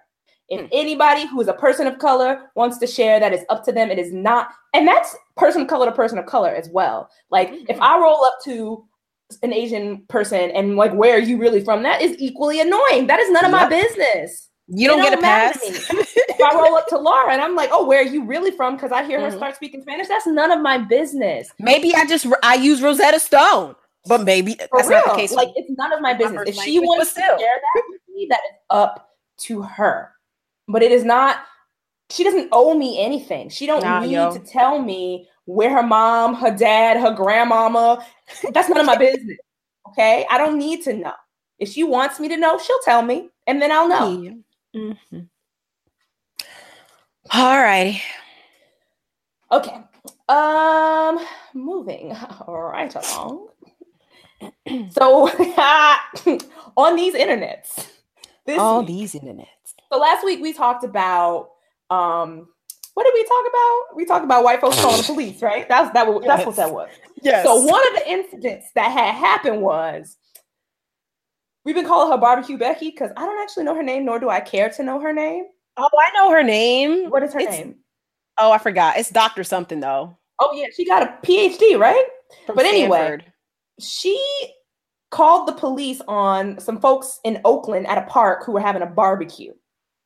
[0.49, 0.67] If Hmm.
[0.73, 3.91] anybody who is a person of color wants to share, that is up to them.
[3.91, 7.11] It is not, and that's person of color to person of color as well.
[7.31, 7.83] Like if Mhm.
[7.83, 8.85] I roll up to
[9.43, 11.83] an Asian person and like, where are you really from?
[11.83, 13.07] That is equally annoying.
[13.09, 14.49] That is none of my business.
[14.69, 15.59] You It don't get a don't pass.
[15.63, 18.77] If I roll up to Laura and I'm like, oh, where are you really from?
[18.77, 19.37] Because I hear her Mhm.
[19.37, 20.09] start speaking Spanish.
[20.09, 21.51] That's none of my business.
[21.59, 24.99] Maybe I just I use Rosetta Stone, but maybe For that's real.
[25.05, 25.33] not the case.
[25.33, 26.43] Like it's none of my business.
[26.47, 27.83] If she wants to share that
[28.31, 30.13] that is up to her.
[30.69, 31.39] But it is not.
[32.11, 33.49] She doesn't owe me anything.
[33.51, 34.33] She don't Nah, need yo.
[34.33, 38.05] to tell me where her mom, her dad, her grandmama.
[38.53, 39.39] That's none of my business.
[39.89, 41.13] Okay, I don't need to know.
[41.59, 44.23] If she wants me to know, she'll tell me, and then I'll know.
[44.23, 44.33] Yeah.
[44.77, 45.29] Mhm.
[47.33, 48.03] All righty.
[49.51, 49.83] Okay.
[50.29, 51.19] Um,
[51.55, 52.15] moving
[52.49, 53.49] right along.
[54.91, 55.29] so
[56.77, 57.87] on these internets,
[58.47, 59.47] this All week- these internets.
[59.93, 61.51] So last week we talked about
[61.91, 62.49] um
[62.95, 63.97] what did we talk about?
[63.97, 65.69] We talked about white folks calling the police, right?
[65.69, 66.91] That's that was, that's what that was.
[67.23, 67.45] Yes.
[67.45, 70.17] So one of the incidents that had happened was
[71.65, 74.29] we've been calling her barbecue Becky because I don't actually know her name, nor do
[74.29, 75.45] I care to know her name.
[75.77, 77.09] oh, I know her name.
[77.11, 77.77] What is her It's- name?
[78.41, 78.97] Oh, I forgot.
[78.99, 80.17] It's Doctor something though.
[80.41, 82.05] Oh yeah, she got a PhD, right?
[82.47, 83.33] from But anyway, Stanford.
[83.81, 84.21] She
[85.11, 88.87] called the police on some folks in Oakland at a park who were having a
[88.87, 89.53] barbecue.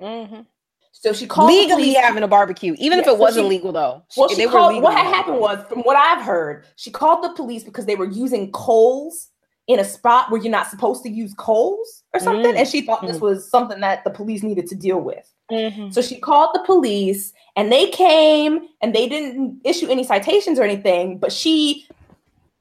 [0.02, 0.46] Mhm.
[0.94, 3.50] So she called the legally police- having a barbecue, even if it so wasn't she-
[3.50, 4.02] legal though.
[4.16, 4.82] Well, she they were called.
[4.82, 8.04] What had happened was, from what I've heard, she called the police because they were
[8.04, 9.28] using coals
[9.68, 12.58] in a spot where you're not supposed to use coals or something, Mm.
[12.58, 15.32] and she thought this was something that the police needed to deal with.
[15.50, 15.94] Mhm.
[15.94, 20.64] So she called the police, and they came, and they didn't issue any citations or
[20.64, 21.86] anything, but she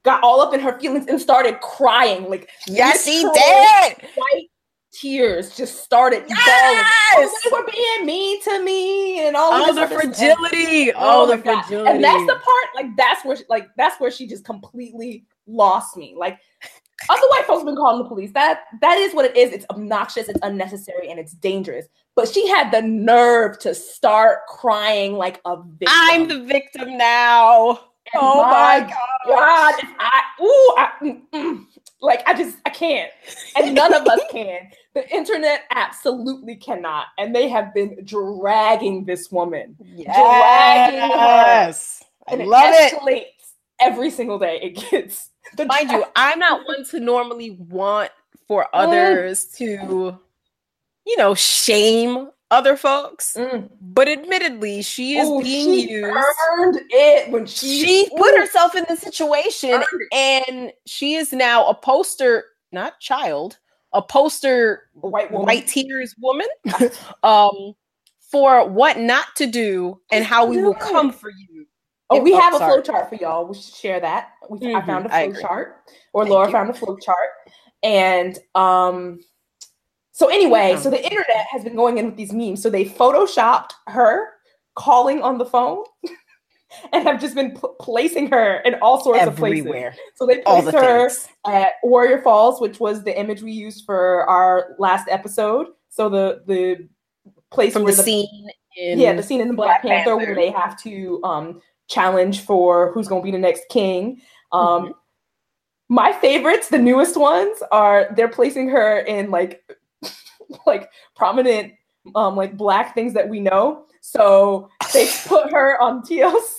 [0.03, 3.97] got all up in her feelings and started crying, like Yes, she did.
[4.15, 4.49] white
[4.91, 6.37] tears just started falling.
[6.39, 6.83] Oh,
[7.17, 7.31] yes.
[7.33, 10.91] Oh, they were being mean to me, and all of Oh, the fragility.
[10.93, 11.61] Oh Oh, the God.
[11.63, 11.89] fragility.
[11.89, 15.97] And that's the part, like that's where, she, like that's where she just completely lost
[15.97, 16.13] me.
[16.17, 16.39] Like
[17.09, 18.31] other white folks have been calling the police.
[18.33, 19.51] That that is what it is.
[19.51, 21.87] It's obnoxious, it's unnecessary, and it's dangerous.
[22.15, 25.87] But she had the nerve to start crying like a victim.
[25.89, 27.79] I'm the victim now.
[28.13, 28.79] And Oh my
[29.25, 31.65] God, I ooh, I, mm, mm,
[32.01, 33.11] like I just I can't,
[33.55, 34.69] and none of us can.
[34.93, 41.07] The internet absolutely cannot, and they have been dragging this woman, dragging her.
[41.07, 42.03] Yes.
[42.27, 42.99] I and love it it.
[42.99, 44.59] escalates every single day.
[44.61, 48.11] It gets the Mind you, I'm not one to normally want
[48.47, 50.19] for others to,
[51.05, 53.33] you know, shame other folks.
[53.35, 53.69] Mm.
[53.81, 56.27] But admittedly, she is Ooh, being she used.
[56.51, 61.73] earned it when she She put herself in this situation and she is now a
[61.73, 63.57] poster, not child,
[63.93, 65.47] a poster white woman.
[65.47, 66.47] white tears woman
[67.23, 67.73] um
[68.31, 71.65] for what not to do and how we will come for you.
[72.09, 72.73] Oh, If- we oh, have a sorry.
[72.73, 73.45] flow chart for y'all.
[73.47, 74.29] We should share that.
[74.49, 75.75] We, I Mhm, found a flow chart,
[76.13, 76.51] or Thank Laura you.
[76.53, 77.29] found a flow chart.
[77.83, 79.19] And um,
[80.25, 82.61] so anyway, so the internet has been going in with these memes.
[82.61, 84.27] So they photoshopped her
[84.75, 85.83] calling on the phone,
[86.93, 89.65] and have just been pl- placing her in all sorts of places.
[89.65, 89.95] Everywhere.
[90.15, 91.27] So they placed the her things.
[91.47, 95.67] at Warrior Falls, which was the image we used for our last episode.
[95.89, 96.87] So the the
[97.51, 100.25] place From where the scene in yeah, the scene in the Black, Black Panther, Panther.
[100.33, 104.21] where they have to um challenge for who's going to be the next king.
[104.53, 104.91] Um Mm-hmm.
[105.89, 109.61] my favorites, the newest ones are they're placing her in like
[110.65, 111.73] like prominent
[112.15, 113.85] um like black things that we know.
[114.01, 116.57] So they put her on TLC.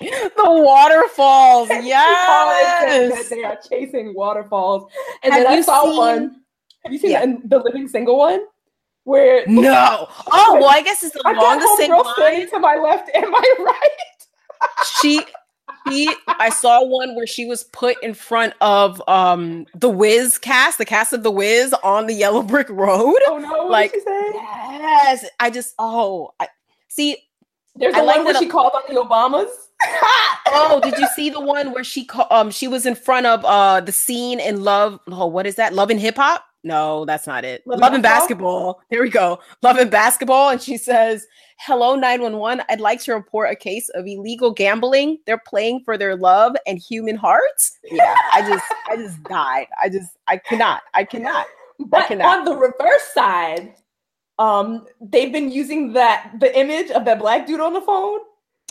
[0.00, 1.68] the waterfalls.
[1.82, 3.28] Yes.
[3.28, 4.90] they are chasing waterfalls.
[5.22, 6.36] And Have then I saw seen- one.
[6.84, 7.26] Have you seen Yeah.
[7.26, 8.40] the, the living single one?
[9.04, 10.06] Where No.
[10.32, 12.48] Oh, well, I guess it's along the same line.
[12.48, 14.68] to my left and my right.
[15.00, 15.22] she
[15.88, 20.78] she I saw one where she was put in front of um the Wiz cast,
[20.78, 23.16] the cast of the Wiz on the yellow brick road.
[23.26, 23.48] Oh no!
[23.68, 24.30] What Like, did she say?
[24.34, 25.24] Yes.
[25.40, 26.48] I just oh I
[26.88, 27.16] see
[27.76, 29.50] There's I the like one where she called on the Obamas.
[30.48, 33.44] oh did you see the one where she ca- um she was in front of
[33.46, 37.26] uh the scene in love oh what is that love and hip hop no that's
[37.26, 37.62] not it.
[37.66, 38.80] Love love, and and basketball.
[38.90, 39.38] There we go.
[39.62, 40.50] Love and basketball.
[40.50, 41.26] And she says
[41.58, 45.18] hello 911 i'd like to report a case of illegal gambling.
[45.26, 47.78] They're playing for their love and human hearts.
[47.90, 48.14] Yeah.
[48.32, 49.66] I just i just died.
[49.82, 51.46] I just i cannot i cannot
[51.78, 52.38] But cannot.
[52.40, 53.74] on the reverse side,
[54.38, 58.20] um, they've been using that the image of that black dude on the phone.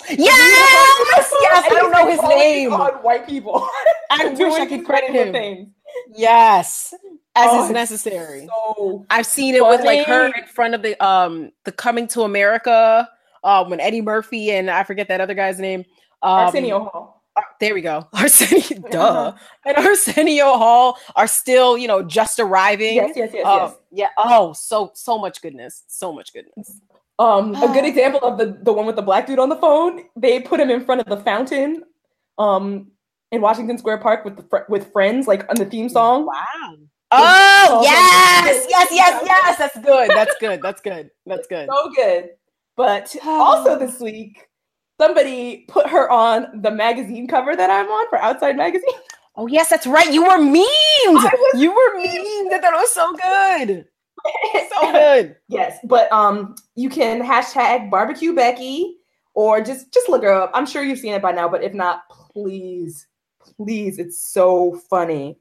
[0.09, 0.17] yes!
[0.17, 1.65] Yes!
[1.65, 2.73] I don't know his name.
[2.73, 3.67] On white people.
[4.11, 5.31] i wish i could credit him.
[5.33, 5.69] Things.
[6.15, 6.93] yes
[7.35, 11.01] as Oh, is necessary So I've seen it with like her in front of the
[11.03, 13.07] um the Coming to America
[13.43, 15.85] um when Eddie Murphy and I forget that other guy's name.
[16.21, 17.23] Um, Arsenio Hall.
[17.37, 18.07] uh, there we go.
[18.13, 19.33] Arsenio, duh.
[19.65, 22.95] And Arsenio Hall are still, you know, just arriving.
[22.95, 23.75] Yes, yes, yes, Um, yes.
[23.91, 24.09] Yeah.
[24.17, 25.83] Oh, so so much goodness.
[25.87, 26.81] So much goodness.
[27.19, 30.03] Um, a good example of the the one with the black dude on the phone.
[30.17, 31.83] They put him in front of the fountain,
[32.37, 32.91] um,
[33.31, 36.25] in Washington Square Park with the fr- with friends, like on the theme song.
[36.25, 36.75] Wow.
[37.11, 39.57] Oh yes, yes, yes, yes, yes.
[39.57, 40.09] That's good.
[40.09, 40.61] That's good.
[40.61, 41.09] That's good.
[41.25, 41.67] That's good.
[41.71, 42.29] so good.
[42.75, 44.47] But also this week,
[44.99, 48.89] somebody put her on the magazine cover that I'm on for Outside Magazine.
[49.35, 50.11] Oh yes, that's right.
[50.11, 51.31] You were memed.
[51.55, 52.49] You were memed.
[52.51, 53.85] That that was so good.
[54.69, 55.37] So good.
[55.47, 58.97] yes, but um, you can hashtag barbecue Becky
[59.33, 60.51] or just just look her up.
[60.53, 63.07] I'm sure you've seen it by now, but if not, please,
[63.39, 65.39] please, it's so funny.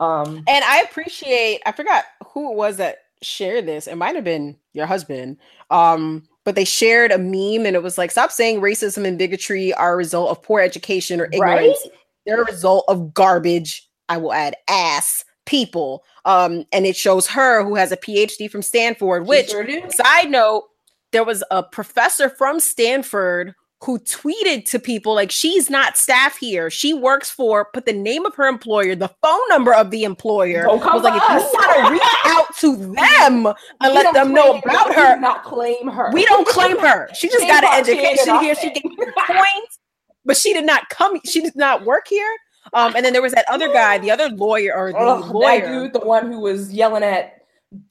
[0.00, 3.86] Um, And I appreciate, I forgot who it was that shared this.
[3.86, 5.38] It might have been your husband.
[5.70, 9.72] Um, but they shared a meme and it was like, stop saying racism and bigotry
[9.74, 11.78] are a result of poor education or ignorance.
[11.84, 11.92] right?
[12.26, 13.88] They're a result of garbage.
[14.08, 16.04] I will add ass people.
[16.24, 19.66] Um, and it shows her who has a PhD from Stanford, which sure.
[19.90, 20.64] Side note,
[21.12, 26.70] there was a professor from Stanford who tweeted to people like she's not staff here.
[26.70, 30.66] She works for put the name of her employer, the phone number of the employer.
[30.66, 31.42] Was like if us.
[31.42, 35.20] you want to reach out to them and We let them know about we her.
[35.20, 36.10] Not claim her.
[36.12, 37.08] We don't claim her.
[37.14, 38.54] She just got an education here.
[38.54, 39.78] She gave points,
[40.24, 41.20] but she did not come.
[41.26, 42.30] She did not work here.
[42.72, 45.92] Um, and then there was that other guy, the other lawyer or the lawyer dude,
[45.92, 47.42] the one who was yelling at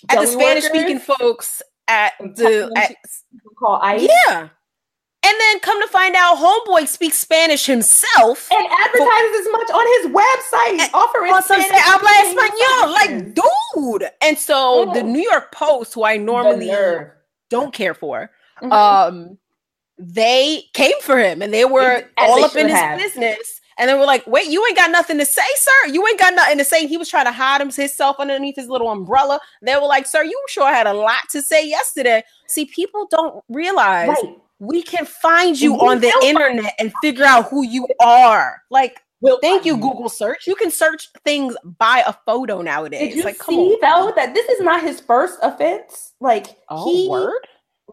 [0.09, 2.95] at the Spanish speaking folks at the at,
[3.59, 4.49] call ICE yeah.
[5.25, 8.49] And then come to find out, homeboy speaks Spanish himself.
[8.51, 14.11] and advertises as much on his website, offering on some Spanish habla español, like dude.
[14.21, 15.07] And so the Mm.
[15.07, 16.71] New York Post, who I normally
[17.49, 18.31] don't care for,
[18.61, 18.71] Mhm.
[18.73, 19.37] um,
[19.97, 22.97] they came for him and they were as all up in his have.
[22.97, 23.61] business.
[23.77, 25.87] And they were like, "Wait, you ain't got nothing to say, sir.
[25.87, 28.91] You ain't got nothing to say." He was trying to hide himself underneath his little
[28.91, 29.39] umbrella.
[29.63, 33.43] They were like, "Sir, you sure had a lot to say yesterday." See, people don't
[33.49, 34.37] realize right.
[34.63, 38.61] We can find you on the internet and figure out who you are.
[38.69, 40.47] Like, Will thank you, Google search.
[40.47, 43.13] You can search things by a photo nowadays.
[43.13, 46.11] Did you like, see though that this is not his first offense?
[46.19, 47.39] Like Oh, he word?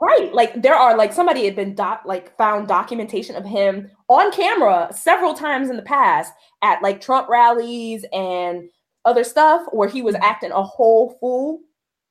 [0.01, 4.33] right, like there are like somebody had been doc like found documentation of him on
[4.33, 8.69] camera several times in the past at like Trump rallies and
[9.05, 10.25] other stuff where he was mm-hmm.
[10.25, 11.61] acting a whole fool.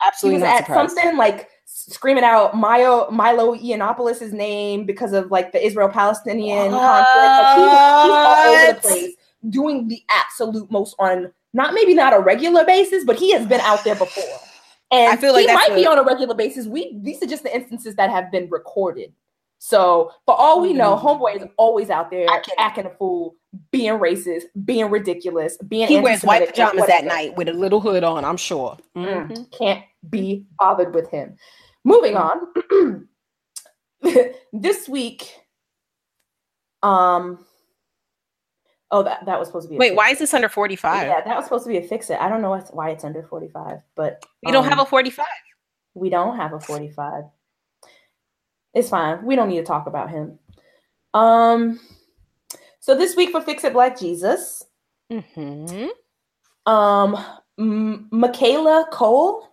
[0.02, 0.96] He Absolutely was not at surprised.
[0.96, 1.50] something like
[1.90, 7.08] screaming out Milo Milo Yiannopoulos' name because of like the Israel Palestinian conflict.
[7.16, 9.16] Like he was, he's all over the place
[9.50, 13.62] doing the absolute most on not maybe not a regular basis, but he has been
[13.62, 14.40] out there before.
[14.92, 16.66] And I feel like he might be on a regular basis.
[16.68, 19.14] We these are just the instances that have been recorded.
[19.62, 21.02] So for all we know, Mm.
[21.02, 23.36] homeboy is always out there acting a fool,
[23.72, 28.04] being racist, being ridiculous, being He wears white pajamas at night with a little hood
[28.04, 28.78] on, I'm sure.
[28.96, 29.52] Mm, Mhm.
[29.58, 31.36] can't be bothered with him.
[31.84, 33.08] Moving on.
[34.54, 35.34] this week,
[36.84, 37.46] um,
[38.92, 39.78] oh that that was supposed to be.
[39.78, 41.08] Wait, why is this under 45?
[41.08, 42.20] Yeah, that was supposed to be a fix it.
[42.20, 45.26] I don't know why it's under forty five, but We don't have um, a 45.
[45.96, 47.24] we don't have a forty five.
[48.74, 49.26] It's fine.
[49.26, 50.38] We don't need to talk about him.
[51.14, 51.80] Um,
[52.80, 54.64] so this week for Fix It Black Jesus,
[55.12, 55.88] Mm-hmm.
[56.72, 57.18] um,
[57.58, 59.49] M- Michaela Coel.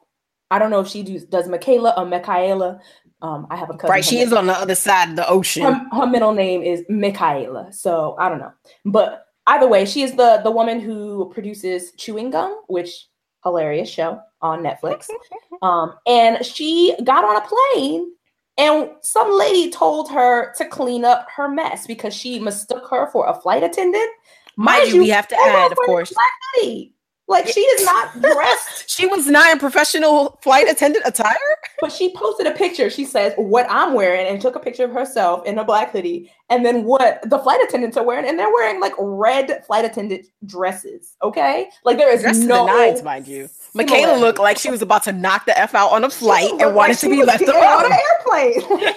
[0.50, 2.80] I don't know if she do, does Michaela or Michaela.
[3.22, 3.90] Um, I have a cousin.
[3.90, 5.62] Right, she her is on the other side of the ocean.
[5.62, 7.72] her, her middle name is Michaela.
[7.72, 8.52] So I don't know.
[8.84, 13.08] But either way, she is the the woman who produces Chewing Gum, which
[13.42, 15.08] hilarious show on Netflix.
[15.62, 18.12] um, and she got on a plane
[18.58, 23.28] and some lady told her to clean up her mess because she mistook her for
[23.28, 24.10] a flight attendant.
[24.56, 26.12] Mind you, we have to add, of course.
[26.12, 26.94] black lady.
[27.28, 31.34] Like she is not dressed She was not in professional flight attendant attire.
[31.80, 32.88] But she posted a picture.
[32.88, 36.30] She says what I'm wearing and took a picture of herself in a black hoodie,
[36.50, 40.26] and then what the flight attendants are wearing, and they're wearing like red flight attendant
[40.46, 41.16] dresses.
[41.22, 43.48] Okay, like there is Dressed to no the nines, mind you.
[43.74, 44.20] Michaela similarity.
[44.22, 46.92] looked like she was about to knock the f out on a flight and wanted
[46.92, 47.92] like to be left getting on alone.
[47.92, 47.98] an
[48.72, 48.90] airplane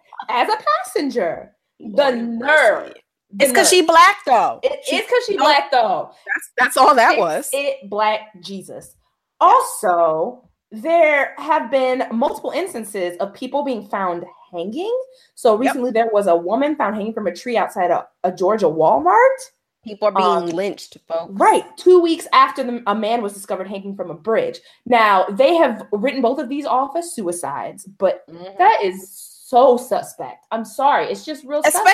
[0.30, 1.52] as a passenger.
[1.78, 2.94] The nerve.
[3.38, 4.60] It's because she black though.
[4.62, 6.10] It- She- it's because she black though.
[6.26, 7.50] That's that's all that Fix was.
[7.52, 8.94] It Black Jesus.
[9.40, 14.96] Also, there have been multiple instances of people being found hanging.
[15.34, 18.66] So recently, there was a woman found hanging from a tree outside a, a Georgia
[18.66, 19.36] Walmart.
[19.84, 21.32] People are being Um, lynched, folks.
[21.34, 24.58] Right, two weeks after the, a man was discovered hanging from a bridge.
[24.84, 28.58] Now they have written both of these off as suicides, but Mhm.
[28.58, 29.08] that is
[29.46, 30.44] so suspect.
[30.50, 31.62] I'm sorry, it's just real.
[31.62, 31.84] suspect.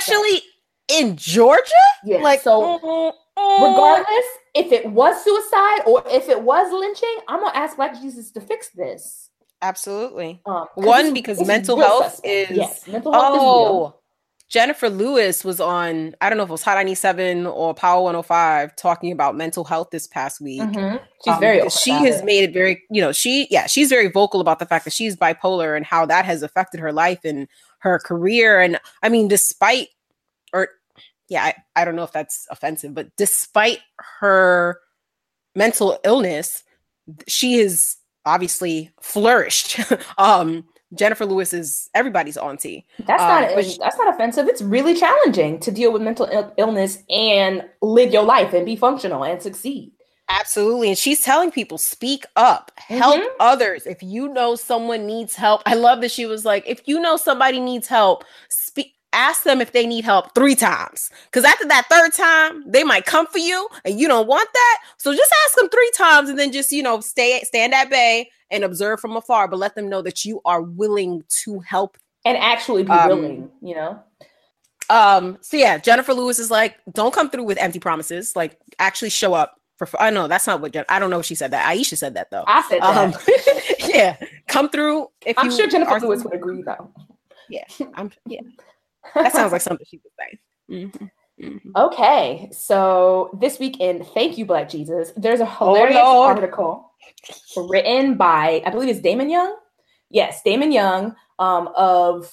[0.93, 1.63] Especially in Georgia.
[2.05, 2.19] yeah.
[2.19, 4.25] Like so, regardless
[4.55, 8.41] if it was suicide or if it was lynching, I'm gonna ask Black Jesus to
[8.41, 9.31] fix this.
[9.63, 10.41] Absolutely.
[10.45, 12.51] Um, 'cause One, it's- because it's mental health suspect.
[12.51, 13.41] is- yes, mental health is.
[13.43, 13.95] Oh,
[14.49, 18.77] Jennifer Lewis was on, I don't know if it was Hot 97 or Power 105
[18.77, 20.61] talking about mental health this past week.
[20.61, 21.01] Mhm.
[21.25, 21.71] She's Um, very.
[21.71, 22.25] she has it.
[22.27, 25.17] made it very, you know, she, yeah, she's very vocal about the fact that she's
[25.17, 28.61] bipolar and how that has affected her life and her career.
[28.61, 29.89] And I mean, despite,
[30.53, 30.69] or
[31.33, 33.79] yeah, I, I don't know if that's offensive, but despite
[34.21, 34.79] her
[35.57, 36.63] mental illness,
[37.27, 39.81] she has obviously flourished.
[40.19, 40.65] um,
[40.95, 42.87] Jennifer Lewis is everybody's auntie.
[43.07, 44.47] That's um, not but she- that's not offensive.
[44.47, 48.77] It's really challenging to deal with mental Ill- illness and live your life and be
[48.77, 49.93] functional and succeed.
[50.29, 50.89] Absolutely.
[50.89, 53.27] And she's telling people, speak up, help Mhm.
[53.41, 53.87] others.
[53.87, 57.17] If you know someone needs help, I love that she was like, if you know
[57.17, 58.25] somebody needs help.
[59.13, 61.11] Ask them if they need help three times.
[61.27, 64.79] Because after that third time, they might come for you and you don't want that.
[64.99, 68.31] So just ask them three times and then just, you know, stay stand at bay
[68.51, 72.37] and observe from afar, but let them know that you are willing to help And
[72.39, 74.03] actually be Um, willing, you know.
[74.91, 78.35] um, so yeah, Jennifer Lewis is like, don't come through with empty promises.
[78.37, 79.89] Like, actually show up for.
[79.99, 81.67] I know that's not what Jen- I don't know if she said that.
[81.75, 82.45] Aisha said that though.
[82.47, 82.97] I said that.
[82.97, 83.15] Um,
[83.89, 84.17] yeah,
[84.49, 85.09] come through.
[85.25, 86.91] If I'm sure Jennifer Lewis would agree though.
[87.49, 88.41] Yeah, I'm, yeah,
[89.15, 90.39] that sounds like something she would say.
[90.71, 91.11] Mhm,
[91.41, 91.71] mhm.
[91.77, 95.13] Okay, so this weekend, thank you, Black Jesus.
[95.17, 96.93] There's a hilarious Oh, article
[97.57, 99.57] written by, I believe it's Damon Young.
[100.11, 102.31] Yes, Damon Young um, of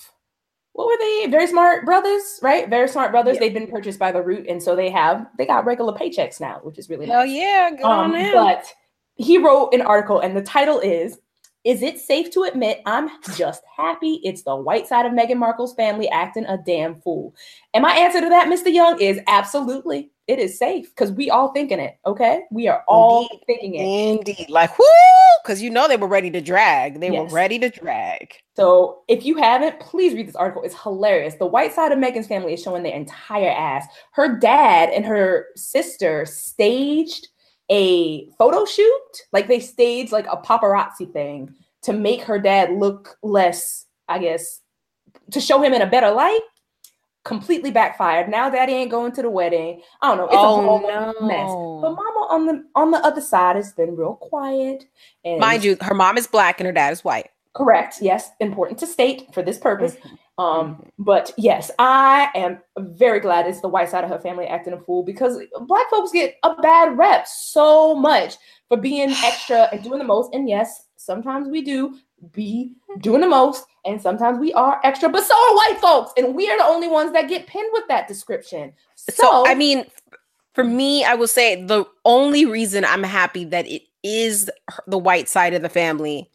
[0.73, 1.27] what were they?
[1.29, 2.69] Very Smart Brothas, right?
[2.69, 3.33] Very Smart Brothas.
[3.33, 3.39] Yeah.
[3.39, 6.59] They've been purchased by the Root, and so they have they got regular paychecks now,
[6.63, 7.31] which is really Hell nice.
[7.35, 8.31] yeah, good on Um, them.
[8.33, 8.65] but
[9.15, 11.17] he wrote an article, and the title is
[11.65, 15.73] Is it safe to admit I'm just happy it's the white side of Meghan Markle's
[15.73, 17.35] family acting a damn fool?
[17.73, 18.73] And my answer to that, Mr.
[18.73, 20.11] Young, is absolutely.
[20.27, 21.97] it is safe because we all thinking it.
[22.05, 23.43] Okay, we are all Indeed.
[23.47, 23.83] thinking it.
[23.83, 24.49] Indeed.
[24.49, 24.85] Like, whoo,
[25.43, 26.99] because you know they were ready to drag.
[26.99, 28.35] They were ready to drag.
[28.55, 30.61] So if you haven't, please read this article.
[30.63, 31.35] It's hilarious.
[31.35, 33.85] The white side of Megan's family is showing their entire ass.
[34.11, 37.27] Her dad and her sister staged
[37.69, 39.11] a photo shoot.
[39.31, 41.53] Like they staged like a paparazzi thing
[41.83, 44.61] to make her dad look less, I guess,
[45.31, 46.41] to show him in a better light.
[47.25, 48.29] Completely backfired.
[48.29, 49.81] Now daddy ain't going to the wedding.
[50.01, 50.25] I don't know.
[50.25, 50.79] It's a whole
[51.27, 51.49] mess.
[51.81, 54.85] But mama on the on the other side has been real quiet.
[55.23, 57.29] And Mind you, her mom is black and her dad is white.
[57.53, 57.97] Correct.
[58.01, 59.95] Yes, important to state for this purpose.
[59.95, 60.15] Mm-hmm.
[60.39, 64.71] Um, but yes, I am very glad it's the white side of her family acting
[64.71, 65.37] a fool because
[65.67, 68.35] black folks get a bad rep so much
[68.69, 70.33] for being extra and doing the most.
[70.33, 71.97] And yes, sometimes we do
[72.31, 76.33] be doing the most, and sometimes we are extra, but so are white folks, and
[76.35, 78.73] we are the only ones that get pinned with that description.
[78.95, 79.85] So, So, I mean,
[80.53, 84.49] for me, I will say the only reason I'm happy that it is
[84.87, 86.29] the white side of the family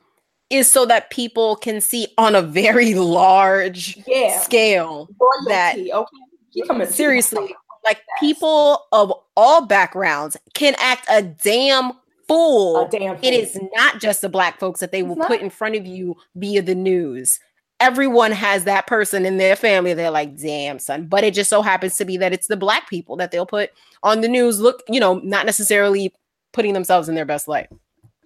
[0.50, 5.08] is so that people can see on a very large yeah, scale
[5.46, 6.84] that- okay.
[6.86, 11.92] Seriously like people of all backgrounds can act a damn
[12.26, 12.86] fool.
[12.86, 15.28] A damn it is not just the black folks that they It's will not.
[15.28, 17.38] put in front of you via the news.
[17.80, 19.92] Everyone has that person in their family.
[19.94, 21.06] They're like damn son.
[21.06, 23.70] But it just so happens to be that it's the black people that they'll put
[24.02, 26.12] on the news look you know not necessarily
[26.52, 27.68] putting themselves in their best light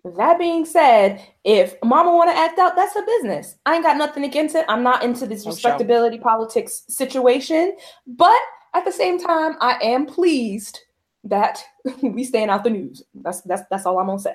[0.05, 3.57] That being said, if mama want to act out, that's her business.
[3.67, 4.65] I ain't got nothing against it.
[4.69, 7.77] I'm not into this respectability politics situation,
[8.07, 8.41] but
[8.75, 10.81] at the same time, I am pleased
[11.25, 11.63] that
[12.03, 13.03] we staying out the news.
[13.15, 14.35] That's that's that's all I'm gonna say.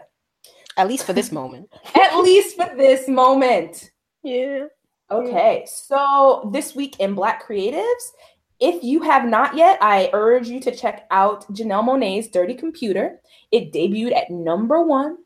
[0.77, 3.91] at least for this moment At least for this moment.
[4.23, 4.65] yeah
[5.11, 8.11] Okay, so this week in Black Creatives,
[8.59, 13.19] if you have not yet, I urge you to check out Janelle Monáe's Dirty Computer.
[13.51, 15.17] It debuted at number one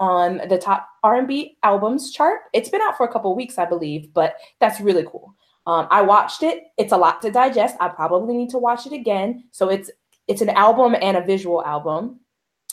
[0.00, 2.40] on the top R&B albums chart.
[2.52, 5.34] It's been out for a couple weeks, I believe, but that's really cool.
[5.66, 6.64] Um, I watched it.
[6.78, 7.76] It's a lot to digest.
[7.80, 9.44] I probably need to watch it again.
[9.52, 9.90] So it's
[10.26, 12.20] it's an album and a visual album,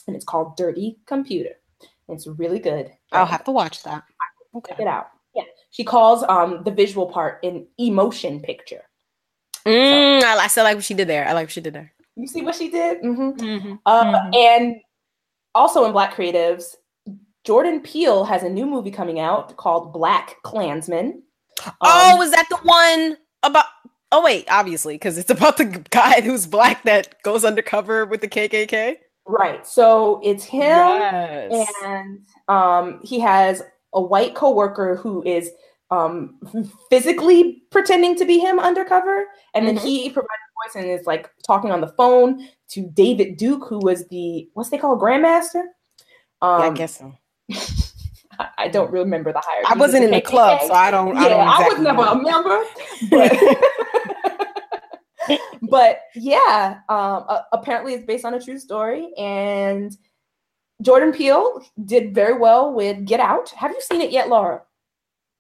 [0.08, 1.52] and it's called Dirty Computer.
[2.10, 2.92] It's really good.
[3.12, 4.04] i'll have to watch that
[4.66, 5.08] check it out.
[5.36, 8.84] Yeah, she calls um the visual part an emotion picture.
[9.66, 11.92] mm, I, I still like what she did there i like what she did there
[12.16, 13.02] You see what she did?
[13.02, 13.74] hmm mm-hmm.
[13.86, 14.36] Uh, Mhm.
[14.36, 14.76] And
[15.54, 16.76] also in Black Creatives,
[17.48, 21.24] Jordan Peele has a new movie coming out called Black Klansman.
[21.82, 23.64] oh, Um, is that the one about?
[24.12, 28.28] Oh wait, obviously, because it's about the guy who's black that goes undercover with the
[28.28, 28.98] KKK.
[29.26, 29.66] right.
[29.66, 31.74] So it's him, Yes.
[31.86, 32.20] and
[32.50, 35.50] um, he has a white coworker who is
[35.90, 36.38] um,
[36.90, 39.84] physically pretending to be him undercover, and then Mhm.
[39.84, 43.80] he provides a voice and is like talking on the phone to David Duke, who
[43.80, 45.64] was the what's they call Grandmaster.
[46.42, 47.14] Um, yeah, I guess so.
[48.58, 49.68] I, don't remember the hierarchy.
[49.70, 51.16] I wasn't in the club, so I don't.
[51.16, 52.12] yeah, I, don't I, was never know.
[52.12, 52.64] a member,
[55.30, 55.40] but
[55.70, 59.96] but yeah, um, uh, apparently it's based on a true story, and
[60.82, 63.50] Jordan Peele did very well with Get Out.
[63.52, 64.62] Have you seen it yet, Laura?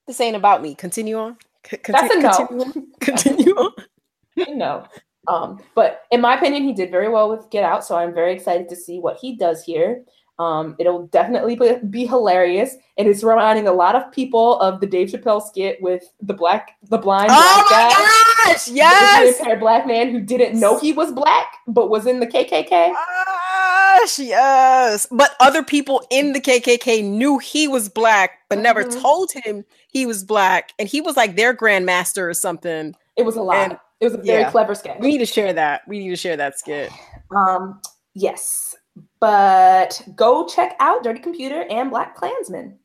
[0.07, 0.73] This ain't about me.
[0.75, 1.37] Continue on.
[1.69, 2.73] C- That's a conti- no.
[3.01, 3.73] Continue on.
[3.81, 4.57] Continue on.
[4.57, 4.85] no.
[5.27, 8.33] Um, but in my opinion, he did very well with Get Out, so I'm very
[8.33, 10.03] excited to see what he does here.
[10.39, 14.85] Um, it'll definitely be, be hilarious, and it's reminding a lot of people of the
[14.85, 17.99] Dave Chappelle skit with the black, the blind Oh black guy.
[17.99, 18.65] my gosh!
[18.65, 19.39] the Yes.
[19.39, 22.93] impaired black man who didn't know he was black but was in the KKK.
[22.93, 25.07] Gosh, yes.
[25.11, 29.01] But other people in the KKK knew he was black, but never Mhm.
[29.01, 32.95] told him he was black, and he was like their grandmaster or something.
[33.15, 33.57] It was a lot.
[33.57, 34.51] And- it was a very yeah.
[34.51, 34.99] clever skit.
[34.99, 35.81] We need to share that.
[35.87, 36.91] We need to share that skit.
[37.35, 37.81] Um,
[38.13, 38.75] yes,
[39.19, 42.77] but go check out Dirty Computer and Black Klansman.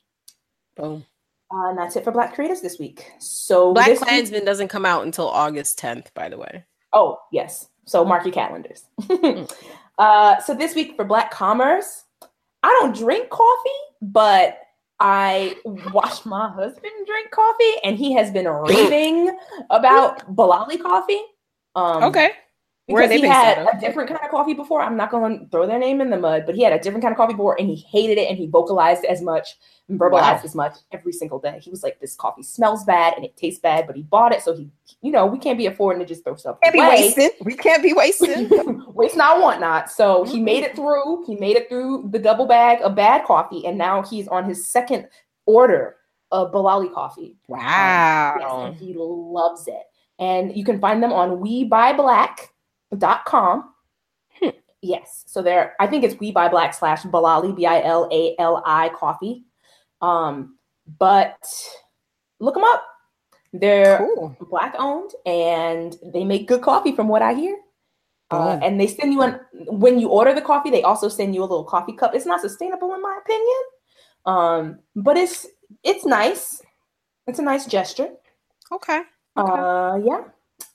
[0.76, 1.04] Boom.
[1.54, 3.10] Uh, and that's it for Black Creators this week.
[3.18, 6.64] So Black this week- Klansman doesn't come out until August 10th, by the way.
[6.92, 7.68] Oh, yes.
[7.86, 8.84] So mark your calendars.
[9.98, 12.04] uh, so this week for Black Commerce,
[12.62, 13.70] I don't drink coffee,
[14.00, 14.58] but
[15.00, 15.56] I
[15.92, 19.36] watched my husband drink coffee, and he has been raving
[19.70, 21.20] about Bilali coffee.
[21.74, 22.30] Um, Okay.
[22.86, 24.82] Where Because they he had a different kind of coffee before.
[24.82, 27.02] I'm not going to throw their name in the mud, but he had a different
[27.02, 29.56] kind of coffee before, and he hated it, and he vocalized as much
[29.88, 30.40] and verbalized Wow.
[30.44, 31.60] as much every single day.
[31.60, 34.42] He was like, "This coffee smells bad and it tastes bad," but he bought it,
[34.42, 34.68] so he,
[35.00, 36.88] you know, we can't be affording to just throw stuff Can't be away.
[36.88, 37.30] wasting.
[37.44, 38.50] We can't be wasting.
[38.94, 39.90] Waste not, want not.
[39.90, 40.44] So he mm-hmm.
[40.44, 41.24] made it through.
[41.26, 44.66] He made it through the double bag of bad coffee, and now he's on his
[44.66, 45.08] second
[45.46, 45.96] order
[46.32, 47.36] of Bilali coffee.
[47.48, 48.64] Um, yes, wow.
[48.66, 49.82] and he loves it.
[50.18, 51.40] And you can find them on
[52.92, 53.74] WeBuyBlack.com.
[54.40, 54.48] Hmm.
[54.80, 55.24] Yes.
[55.26, 58.62] So there, I think it's We Buy Black slash Bilali, B I L A L
[58.66, 59.44] I coffee.
[60.00, 60.56] Um,
[60.98, 61.36] but
[62.40, 62.84] look them up.
[63.52, 64.36] They're Cool.
[64.50, 67.56] black owned and they make good coffee from what I hear.
[68.30, 71.42] Uh, and they send you an when you order the coffee, they also send you
[71.42, 72.14] a little coffee cup.
[72.14, 73.58] It's not sustainable in my opinion.
[74.24, 75.46] Um, but it's
[75.84, 76.62] it's nice.
[77.26, 78.08] It's a nice gesture.
[78.72, 79.02] Okay.
[79.36, 80.24] Uh yeah.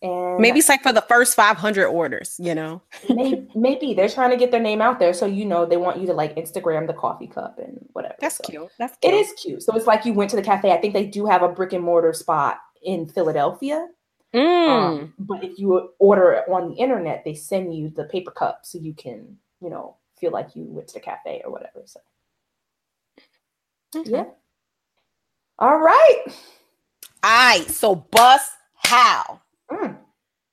[0.02, 2.82] And Maybe it's like for the first 500 orders, you know?
[3.10, 5.14] maybe, maybe they're trying to get their name out there.
[5.14, 8.16] So you know they want you to like Instagram the coffee cup and whatever.
[8.22, 8.72] That's So cute.
[8.80, 9.16] That's It cute.
[9.16, 9.64] is cute.
[9.64, 10.72] So it's like you went to the cafe.
[10.72, 13.88] I think they do have a brick and mortar spot in Philadelphia.
[14.36, 14.70] Mm.
[14.70, 18.62] Um, but if you order it on the internet, they send you the paper cup
[18.64, 21.84] so you can, you know, feel like you went to the cafe or whatever.
[21.86, 22.00] So
[23.96, 24.12] Okay.
[24.12, 24.26] yeah.
[25.60, 26.26] All right.
[27.24, 27.70] All right.
[27.70, 29.42] So, bus how?
[29.72, 29.98] Mm.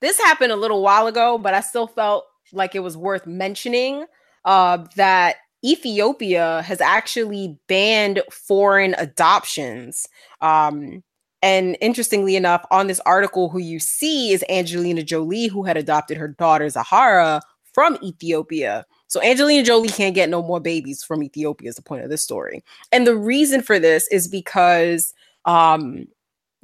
[0.01, 4.05] This happened a little while ago, but I still felt like it was worth mentioning
[4.45, 10.07] uh, that Ethiopia has actually banned foreign adoptions.
[10.41, 11.03] Um,
[11.43, 16.17] and interestingly enough, on this article, who you see is Angelina Jolie, who had adopted
[16.17, 17.41] her daughter Zahara
[17.73, 18.87] from Ethiopia.
[19.09, 22.23] So Angelina Jolie can't get no more babies from Ethiopia, is the point of this
[22.23, 22.63] story.
[22.93, 25.13] And the reason for this is because
[25.45, 26.07] um,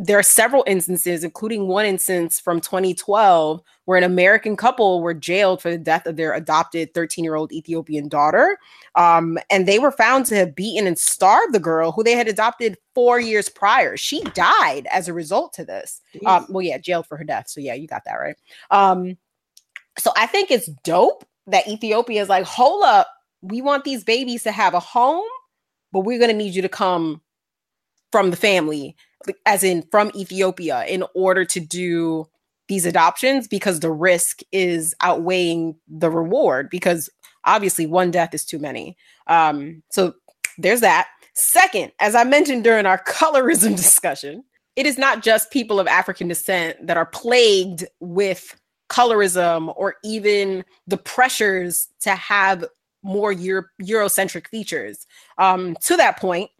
[0.03, 5.61] there are several instances, including one instance from 2012, where an American couple were jailed
[5.61, 8.59] for the death of their adopted 13 year old Ethiopian daughter.
[8.95, 12.29] Um, and they were found to have beaten and starved the girl who they had
[12.29, 13.99] adopted four years prior.
[13.99, 16.01] She died as a result to this.
[16.25, 17.51] Um, well, yeah, jailed for her death.
[17.51, 18.37] So, yeah, you got that right.
[18.71, 19.19] Um,
[19.99, 23.07] so, I think it's dope that Ethiopia is like, hold up,
[23.43, 25.29] we want these babies to have a home,
[25.93, 27.21] but we're going to need you to come
[28.13, 28.97] from the family
[29.47, 32.27] as in from Ethiopia, in order to do
[32.69, 37.11] these adoptions because the risk is outweighing the reward because
[37.45, 38.97] obviously one death is too many.
[39.27, 40.15] Um, so
[40.57, 41.09] there's that.
[41.35, 44.45] Second, as I mentioned during our colorism discussion,
[44.77, 48.59] it is not just people of African descent that are plagued with
[48.89, 52.65] colorism or even the pressures to have
[53.03, 55.07] more Euro- Eurocentric features.
[55.39, 56.51] Um, to that point,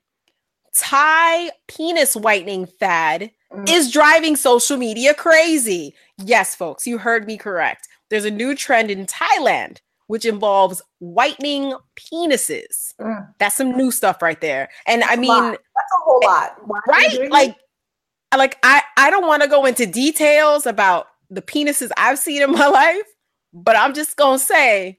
[0.77, 3.69] Thai penis whitening fad Mm.
[3.69, 5.93] is driving social media crazy.
[6.19, 7.89] Yes, folks, you heard me correct.
[8.09, 12.95] There's a new trend in Thailand which involves whitening penises.
[13.01, 13.33] Mm.
[13.39, 14.69] That's some new stuff right there.
[14.87, 15.51] And I mean, lot.
[15.53, 16.57] That's a whole lot.
[16.65, 17.31] Why right?
[17.31, 17.57] Like?
[18.37, 22.53] Like I I don't want to go into details about the penises I've seen in
[22.53, 23.03] my life,
[23.53, 24.99] but I'm just gonna say,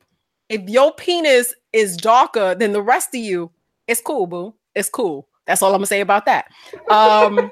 [0.49, 3.51] if your penis is darker than the rest of you,
[3.87, 4.55] it's cool, boo.
[4.75, 5.29] It's cool.
[5.47, 6.45] That's all I'm gonna say about that.
[6.89, 7.51] Um,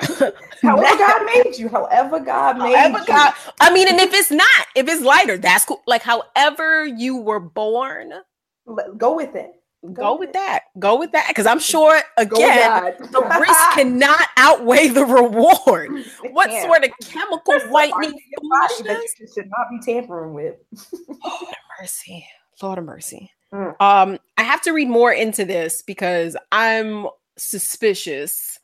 [0.62, 3.06] however God made you, however God made however you.
[3.06, 5.82] God, I mean, and if it's not, if it's lighter, that's cool.
[5.86, 8.12] Like however you were born,
[8.96, 9.52] go with it.
[9.92, 10.64] go with that.
[10.78, 15.90] Go with that, because I'm sure again the risk cannot outweigh the reward.
[16.24, 16.66] It What can't.
[16.66, 18.12] sort of chemical There's whitening
[18.50, 20.56] that you should not be tampering with.
[21.24, 22.26] Lord of mercy.
[22.60, 23.30] Lord of mercy.
[23.52, 23.80] Mm.
[23.80, 28.58] Um, I have to read more into this because I'm suspicious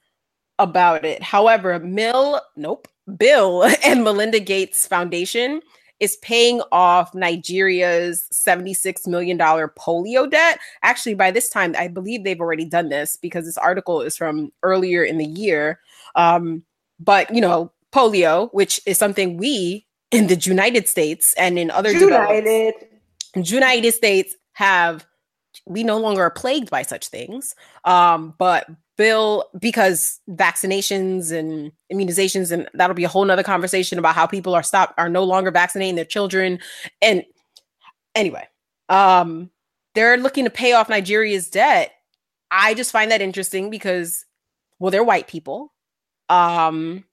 [0.59, 1.23] about it.
[1.23, 5.61] However, Mill, nope, Bill and Melinda Gates Foundation
[6.01, 10.61] is paying off Nigeria's $76 million polio debt.
[10.83, 14.53] Actually, by this time, I believe they've already done this because this article is from
[14.63, 15.81] earlier in the year.
[16.15, 16.63] Um,
[17.01, 21.91] but you know, polio, which is something we in the United States and in other
[21.91, 22.75] United.
[23.35, 25.07] United States have
[25.67, 27.55] we no longer are plagued by such things.
[27.85, 34.17] Um, but Bill, because vaccinations and immunizations, and that'll be a whole nother conversation about
[34.17, 36.59] how people are stopped are no longer vaccinating their children.
[37.01, 37.25] And
[38.17, 38.49] anyway,
[38.89, 39.49] um,
[39.95, 41.93] they're looking to pay off Nigeria's debt.
[42.51, 44.25] I just find that interesting because,
[44.81, 45.73] well, they're white people.
[46.29, 47.05] Um,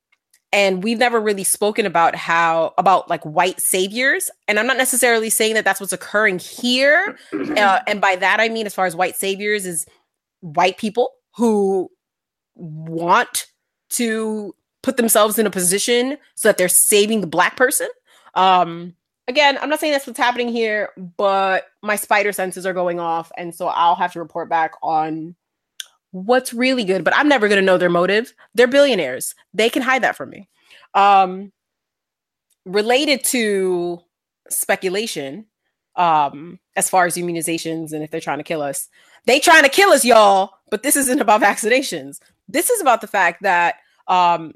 [0.56, 4.32] and we've never really spoken about how about like white saviors.
[4.48, 7.18] And i'm not necessarily saying that that's what's occurring here.
[7.56, 9.86] Uh, and by that i mean as far as white saviors is
[10.42, 11.90] white people who
[12.56, 13.48] want
[13.90, 14.54] to
[14.84, 17.88] put themselves in a position so that they're saving the black person.
[18.34, 18.96] Um
[19.28, 23.32] again i'm not saying that's what's happening here but my spider senses are going off.
[23.38, 25.36] And so i'll have to report back on
[26.16, 29.36] what's really good but i'm never going to know their motive they're billionaires.
[29.54, 30.48] They can hide that from me.
[30.94, 31.52] Um
[32.64, 34.00] related to
[34.50, 35.46] speculation
[35.98, 38.88] um as far as immunizations and if they're trying to kill us
[39.26, 42.20] they trying to kill us y'all but this isn't about vaccinations.
[42.48, 43.76] This is about the fact that
[44.08, 44.54] um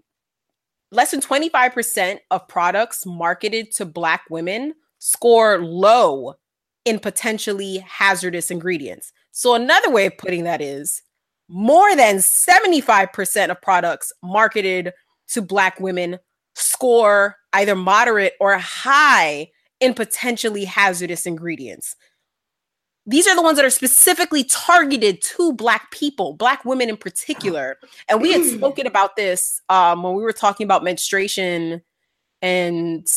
[0.91, 6.35] less than 25% of products marketed to black women score low
[6.85, 9.11] in potentially hazardous ingredients.
[9.31, 11.03] So, another way of putting that is
[11.49, 14.93] more than 75% of products marketed
[15.29, 16.19] to Black women
[16.55, 21.95] score either moderate or high in potentially hazardous ingredients.
[23.05, 27.77] These are the ones that are specifically targeted to Black people, Black women in particular.
[28.07, 31.81] And we had spoken about this um, when we were talking about menstruation
[32.41, 33.07] and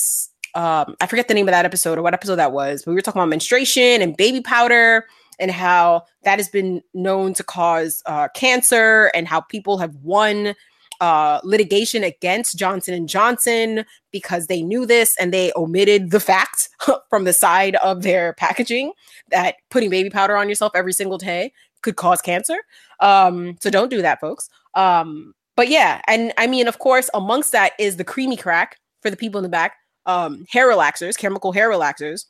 [0.54, 2.94] um, I forget the name of that episode or what episode that was, but we
[2.94, 5.06] were talking about menstruation and baby powder
[5.38, 10.54] and how that has been known to cause uh, cancer and how people have won
[11.00, 16.68] uh, litigation against Johnson and Johnson because they knew this and they omitted the fact
[17.10, 18.92] from the side of their packaging
[19.30, 21.52] that putting baby powder on yourself every single day
[21.82, 22.58] could cause cancer.
[23.00, 24.48] Um, so don't do that, folks.
[24.74, 29.10] Um, but yeah, and I mean, of course, amongst that is the creamy crack for
[29.10, 29.74] the people in the back
[30.06, 32.26] um, hair relaxers, chemical hair relaxers,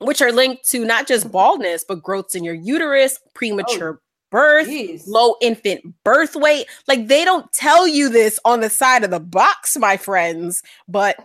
[0.00, 4.66] which are linked to not just baldness, but growths in your uterus, premature oh, birth,
[4.66, 5.06] geez.
[5.06, 6.66] low infant birth weight.
[6.88, 10.62] Like they don't tell you this on the side of the box, my friends.
[10.88, 11.16] But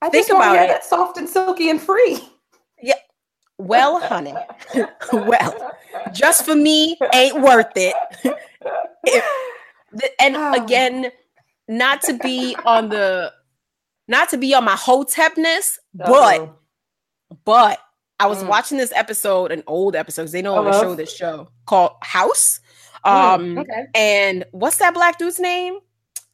[0.00, 0.82] I think about it.
[0.82, 2.18] Soft and silky and free.
[2.80, 2.94] Yeah.
[3.58, 4.34] Well, honey.
[5.12, 5.72] well,
[6.12, 7.94] just for me, ain't worth it.
[9.04, 9.24] it
[10.18, 10.54] and ah.
[10.54, 11.10] again,
[11.68, 13.32] not to be on the
[14.08, 16.54] not to be on my hotepness, but
[17.44, 17.78] but
[18.22, 18.46] I was mm.
[18.46, 20.22] watching this episode, an old episode.
[20.22, 22.60] Because they know to show this show called House.
[23.04, 23.86] Mm, um, mm, okay.
[23.96, 25.78] and what's that black dude's name?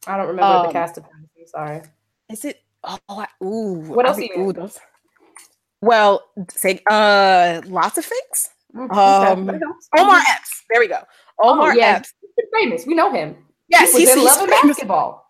[0.05, 1.05] I don't remember um, the cast of.
[1.47, 1.81] Sorry.
[2.29, 2.61] Is it?
[2.83, 3.81] Oh, I, ooh.
[3.87, 4.19] What else?
[4.19, 4.77] I, ooh, those,
[5.81, 8.49] well, say uh, lots of things.
[8.75, 9.59] Mm, um, okay.
[9.97, 10.65] Omar Epps.
[10.69, 10.99] There we go.
[11.41, 11.95] Oh, Omar oh, yeah.
[11.95, 12.13] Epps.
[12.21, 12.85] He's famous.
[12.85, 13.35] We know him.
[13.67, 15.28] Yes, he he's, in he's Love and Basketball.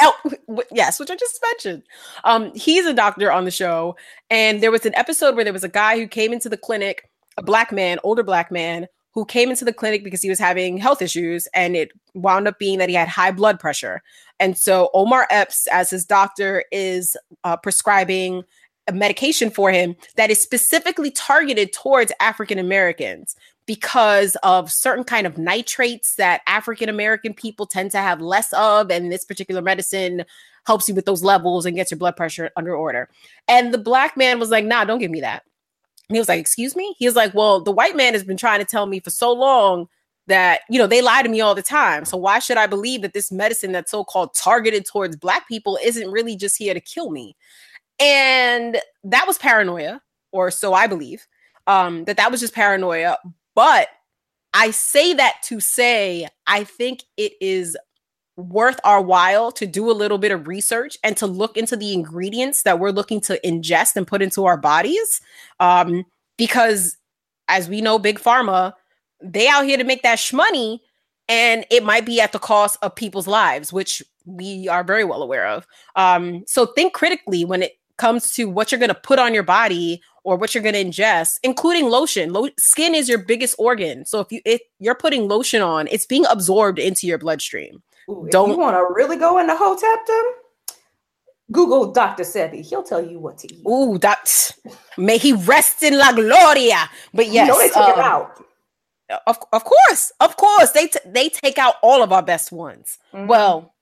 [0.00, 0.32] Oh,
[0.72, 1.82] yes, which I just mentioned.
[2.24, 3.96] Um, he's a doctor on the show,
[4.30, 7.10] and there was an episode where there was a guy who came into the clinic,
[7.36, 10.76] a black man, older black man, who came into the clinic because he was having
[10.76, 14.02] health issues, and it wound up being that he had high blood pressure.
[14.38, 18.42] And so Omar Epps, as his doctor, is uh, prescribing
[18.86, 23.34] a medication for him that is specifically targeted towards African Americans
[23.66, 28.90] because of certain kind of nitrates that African American people tend to have less of
[28.90, 30.24] and this particular medicine
[30.66, 33.08] helps you with those levels and gets your blood pressure under order.
[33.48, 35.42] And the black man was like, "Nah, don't give me that."
[36.08, 38.36] And he was like, "Excuse me?" He was like, "Well, the white man has been
[38.36, 39.88] trying to tell me for so long
[40.28, 42.04] that, you know, they lie to me all the time.
[42.04, 46.10] So why should I believe that this medicine that's so-called targeted towards black people isn't
[46.10, 47.36] really just here to kill me?"
[47.98, 50.02] And that was paranoia,
[50.32, 51.26] or so I believe.
[51.66, 53.18] Um, that that was just paranoia.
[53.56, 53.88] But
[54.54, 57.76] I say that to say, I think it is
[58.36, 61.94] worth our while to do a little bit of research and to look into the
[61.94, 65.20] ingredients that we're looking to ingest and put into our bodies.
[65.58, 66.04] Um,
[66.36, 66.98] because
[67.48, 68.74] as we know, Big Pharma,
[69.22, 70.80] they out here to make that shmoney,
[71.28, 75.22] and it might be at the cost of people's lives, which we are very well
[75.22, 75.66] aware of.
[75.96, 79.42] Um, so think critically when it comes to what you're going to put on your
[79.42, 82.32] body or what you're going to ingest, including lotion.
[82.32, 84.04] Lo- skin is your biggest organ.
[84.04, 87.80] So if you if you're putting lotion on, it's being absorbed into your bloodstream.
[88.10, 90.22] Ooh, Don't you want to really go into hotepdom?
[91.52, 92.24] Google Dr.
[92.24, 92.66] Sebi.
[92.66, 93.64] He'll tell you what to eat.
[93.68, 94.50] Ooh, that
[94.98, 96.90] may he rest in la gloria.
[97.14, 98.44] But yes, you know they took um, him out.
[99.28, 102.98] Of, of course, of course, they t- they take out all of our best ones.
[103.14, 103.28] Mm-hmm.
[103.28, 103.74] Well,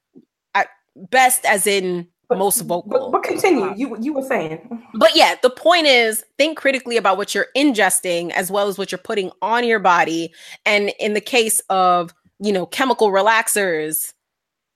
[0.55, 2.91] I, best as in but, most vocal.
[2.91, 3.73] But, but, continue.
[3.77, 4.87] You you were saying.
[4.95, 8.93] But yeah, the point is think critically about what you're ingesting as well as what
[8.93, 10.33] you're putting on your body.
[10.65, 14.13] And in the case of, you know, chemical relaxers,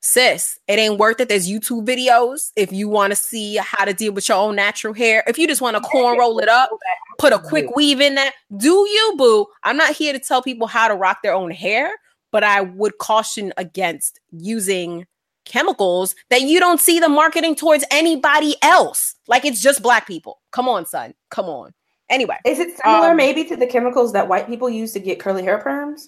[0.01, 1.29] sis, it ain't worth it.
[1.29, 4.93] There's YouTube videos if you want to see how to deal with your own natural
[4.93, 5.23] hair.
[5.27, 6.69] If you just want to corn roll it up,
[7.17, 9.45] put a quick weave in that, do you, boo.
[9.63, 11.91] I'm not here to tell people how to rock their own hair,
[12.31, 15.05] but I would caution against using
[15.49, 19.15] chemicals that you don't see the marketing towards anybody else.
[19.27, 20.39] Like it's just black people.
[20.51, 21.13] Come on, son.
[21.29, 21.73] Come on.
[22.09, 25.19] Anyway, is it similar um, maybe to the chemicals that white people use to get
[25.19, 26.07] curly hair perms?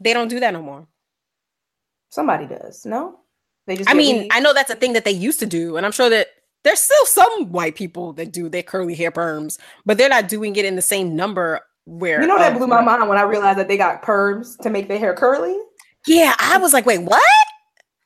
[0.00, 0.86] They don't do that no more.
[2.10, 2.86] Somebody does.
[2.86, 3.18] No,
[3.66, 3.90] they just.
[3.90, 4.30] I mean, weed.
[4.32, 6.28] I know that's a thing that they used to do, and I'm sure that
[6.62, 10.56] there's still some white people that do their curly hair perms, but they're not doing
[10.56, 11.60] it in the same number.
[11.86, 14.70] Where you know that blew my mind when I realized that they got perms to
[14.70, 15.54] make their hair curly.
[16.06, 17.22] Yeah, I was like, wait, what?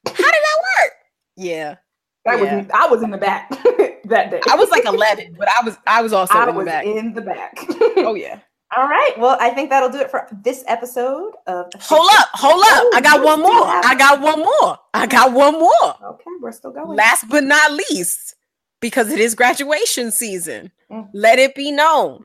[0.07, 0.93] How did that work?
[1.39, 1.76] Yeah.
[2.24, 2.57] That yeah.
[2.57, 3.49] was I was in the back
[4.05, 4.41] that day.
[4.51, 6.84] I was like 11, but I was I was also I in was the back.
[6.84, 7.57] In the back.
[7.99, 8.41] oh yeah.
[8.76, 9.12] All right.
[9.16, 11.70] Well, I think that'll do it for this episode of.
[11.80, 12.68] Hold up, hold up!
[12.68, 13.53] Oh, I got one more.
[13.53, 14.78] I got one more.
[14.93, 15.95] I got one more.
[16.05, 16.95] Okay, we're still going.
[16.95, 18.34] Last but not least,
[18.80, 21.09] because it is graduation season, mm.
[21.14, 22.24] let it be known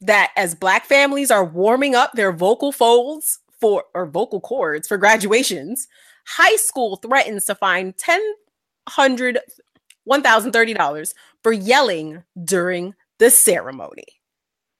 [0.00, 4.96] that as black families are warming up their vocal folds for or vocal cords for
[4.96, 5.88] graduations,
[6.24, 8.20] high school threatens to fine ten
[8.90, 9.38] hundred
[10.04, 14.04] one thousand thirty dollars for yelling during the ceremony.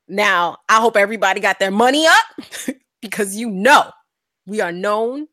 [0.09, 2.47] Now, I hope everybody got their money up
[3.03, 3.91] because you know
[4.47, 5.29] we are known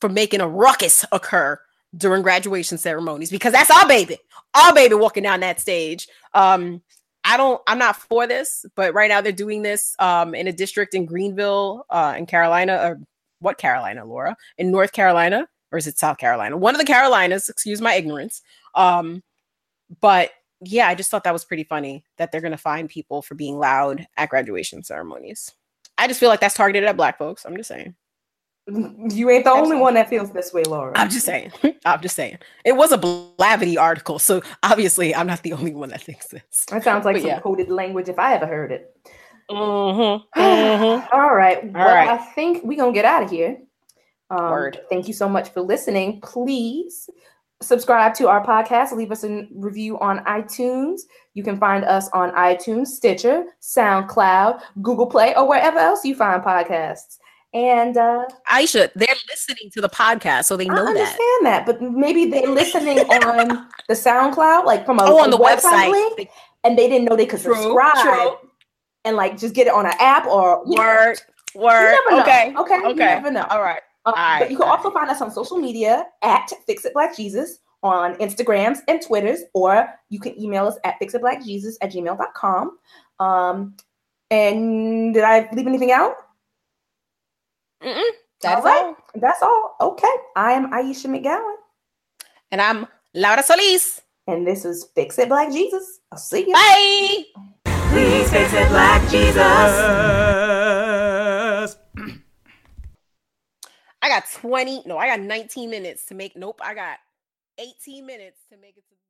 [0.00, 1.60] for making a ruckus occur
[1.96, 4.18] during graduation ceremonies because that's our baby.
[4.54, 6.08] Our baby walking down that stage.
[6.34, 6.82] Um,
[7.24, 10.52] I don't, I'm not for this, but right now they're doing this um, in a
[10.52, 13.00] district in Greenville, uh, in Carolina, or
[13.40, 14.36] what Carolina, Laura?
[14.56, 16.56] In North Carolina, or is it South Carolina?
[16.56, 18.42] One of the Carolinas, excuse my ignorance.
[18.74, 19.22] Um,
[20.00, 23.22] but yeah, I just thought that was pretty funny that they're going to find people
[23.22, 25.52] for being loud at graduation ceremonies.
[25.96, 27.44] I just feel like that's targeted at black folks.
[27.44, 27.94] I'm just saying.
[28.70, 30.92] You ain't the only one that feels this way, Laura.
[30.94, 31.52] I'm just saying.
[31.86, 32.38] I'm just saying.
[32.64, 36.66] It was a Blavity article, so obviously I'm not the only one that thinks this.
[36.70, 37.40] That sounds like But some yeah.
[37.40, 38.94] coded language if I ever heard it.
[39.50, 40.38] Mm-hmm.
[40.40, 41.06] mm-hmm.
[41.14, 41.72] All right.
[41.72, 42.08] Well, right.
[42.08, 43.58] I think we're going to get out of here.
[44.30, 44.80] Um, Word.
[44.90, 46.20] Thank you so much for listening.
[46.20, 47.08] Please
[47.62, 48.92] subscribe to our podcast.
[48.92, 51.00] Leave us a review on iTunes.
[51.34, 56.42] You can find us on iTunes, Stitcher, SoundCloud, Google Play, or wherever else you find
[56.42, 57.16] podcasts.
[57.54, 60.88] And uh, Aisha, they're listening to the podcast, so they know that.
[60.88, 61.62] understand that.
[61.64, 65.90] but maybe they're listening on the SoundCloud, like from a, Oh, on the website.
[65.90, 66.28] link,
[66.64, 68.36] and they didn't know they could True, subscribe true.
[69.06, 71.16] and like just get it on an app or Word.
[71.54, 71.96] Word.
[72.12, 72.54] Okay.
[72.56, 72.76] Okay.
[72.76, 72.94] You Okay.
[72.96, 73.46] never know.
[73.48, 73.80] All right.
[74.06, 74.84] Alright, but you can alright.
[74.84, 79.42] also find us on social media at Fix It Black Jesus on Instagrams and Twitters,
[79.54, 82.78] or you can email us at fixitblackjesus at gmail.com.
[83.20, 83.76] Um,
[84.30, 86.14] and did I leave anything out?
[87.82, 88.02] Mm-mm.
[88.42, 88.84] That's All right.
[88.84, 88.96] all.
[89.14, 89.76] That's all.
[89.80, 90.08] Okay.
[90.36, 91.54] I am Aisha McGowan,
[92.50, 94.00] And I'm Laura Solis.
[94.26, 96.00] and this is Fix It Black Jesus.
[96.12, 96.52] I'll see you.
[96.52, 97.24] Bye.
[97.90, 99.34] Please fix it, Black Jesus.
[104.02, 104.84] I got 20.
[104.86, 106.36] No, I got 19 minutes to make.
[106.36, 106.60] Nope.
[106.62, 106.98] I got
[107.58, 109.07] 18 minutes to make it to.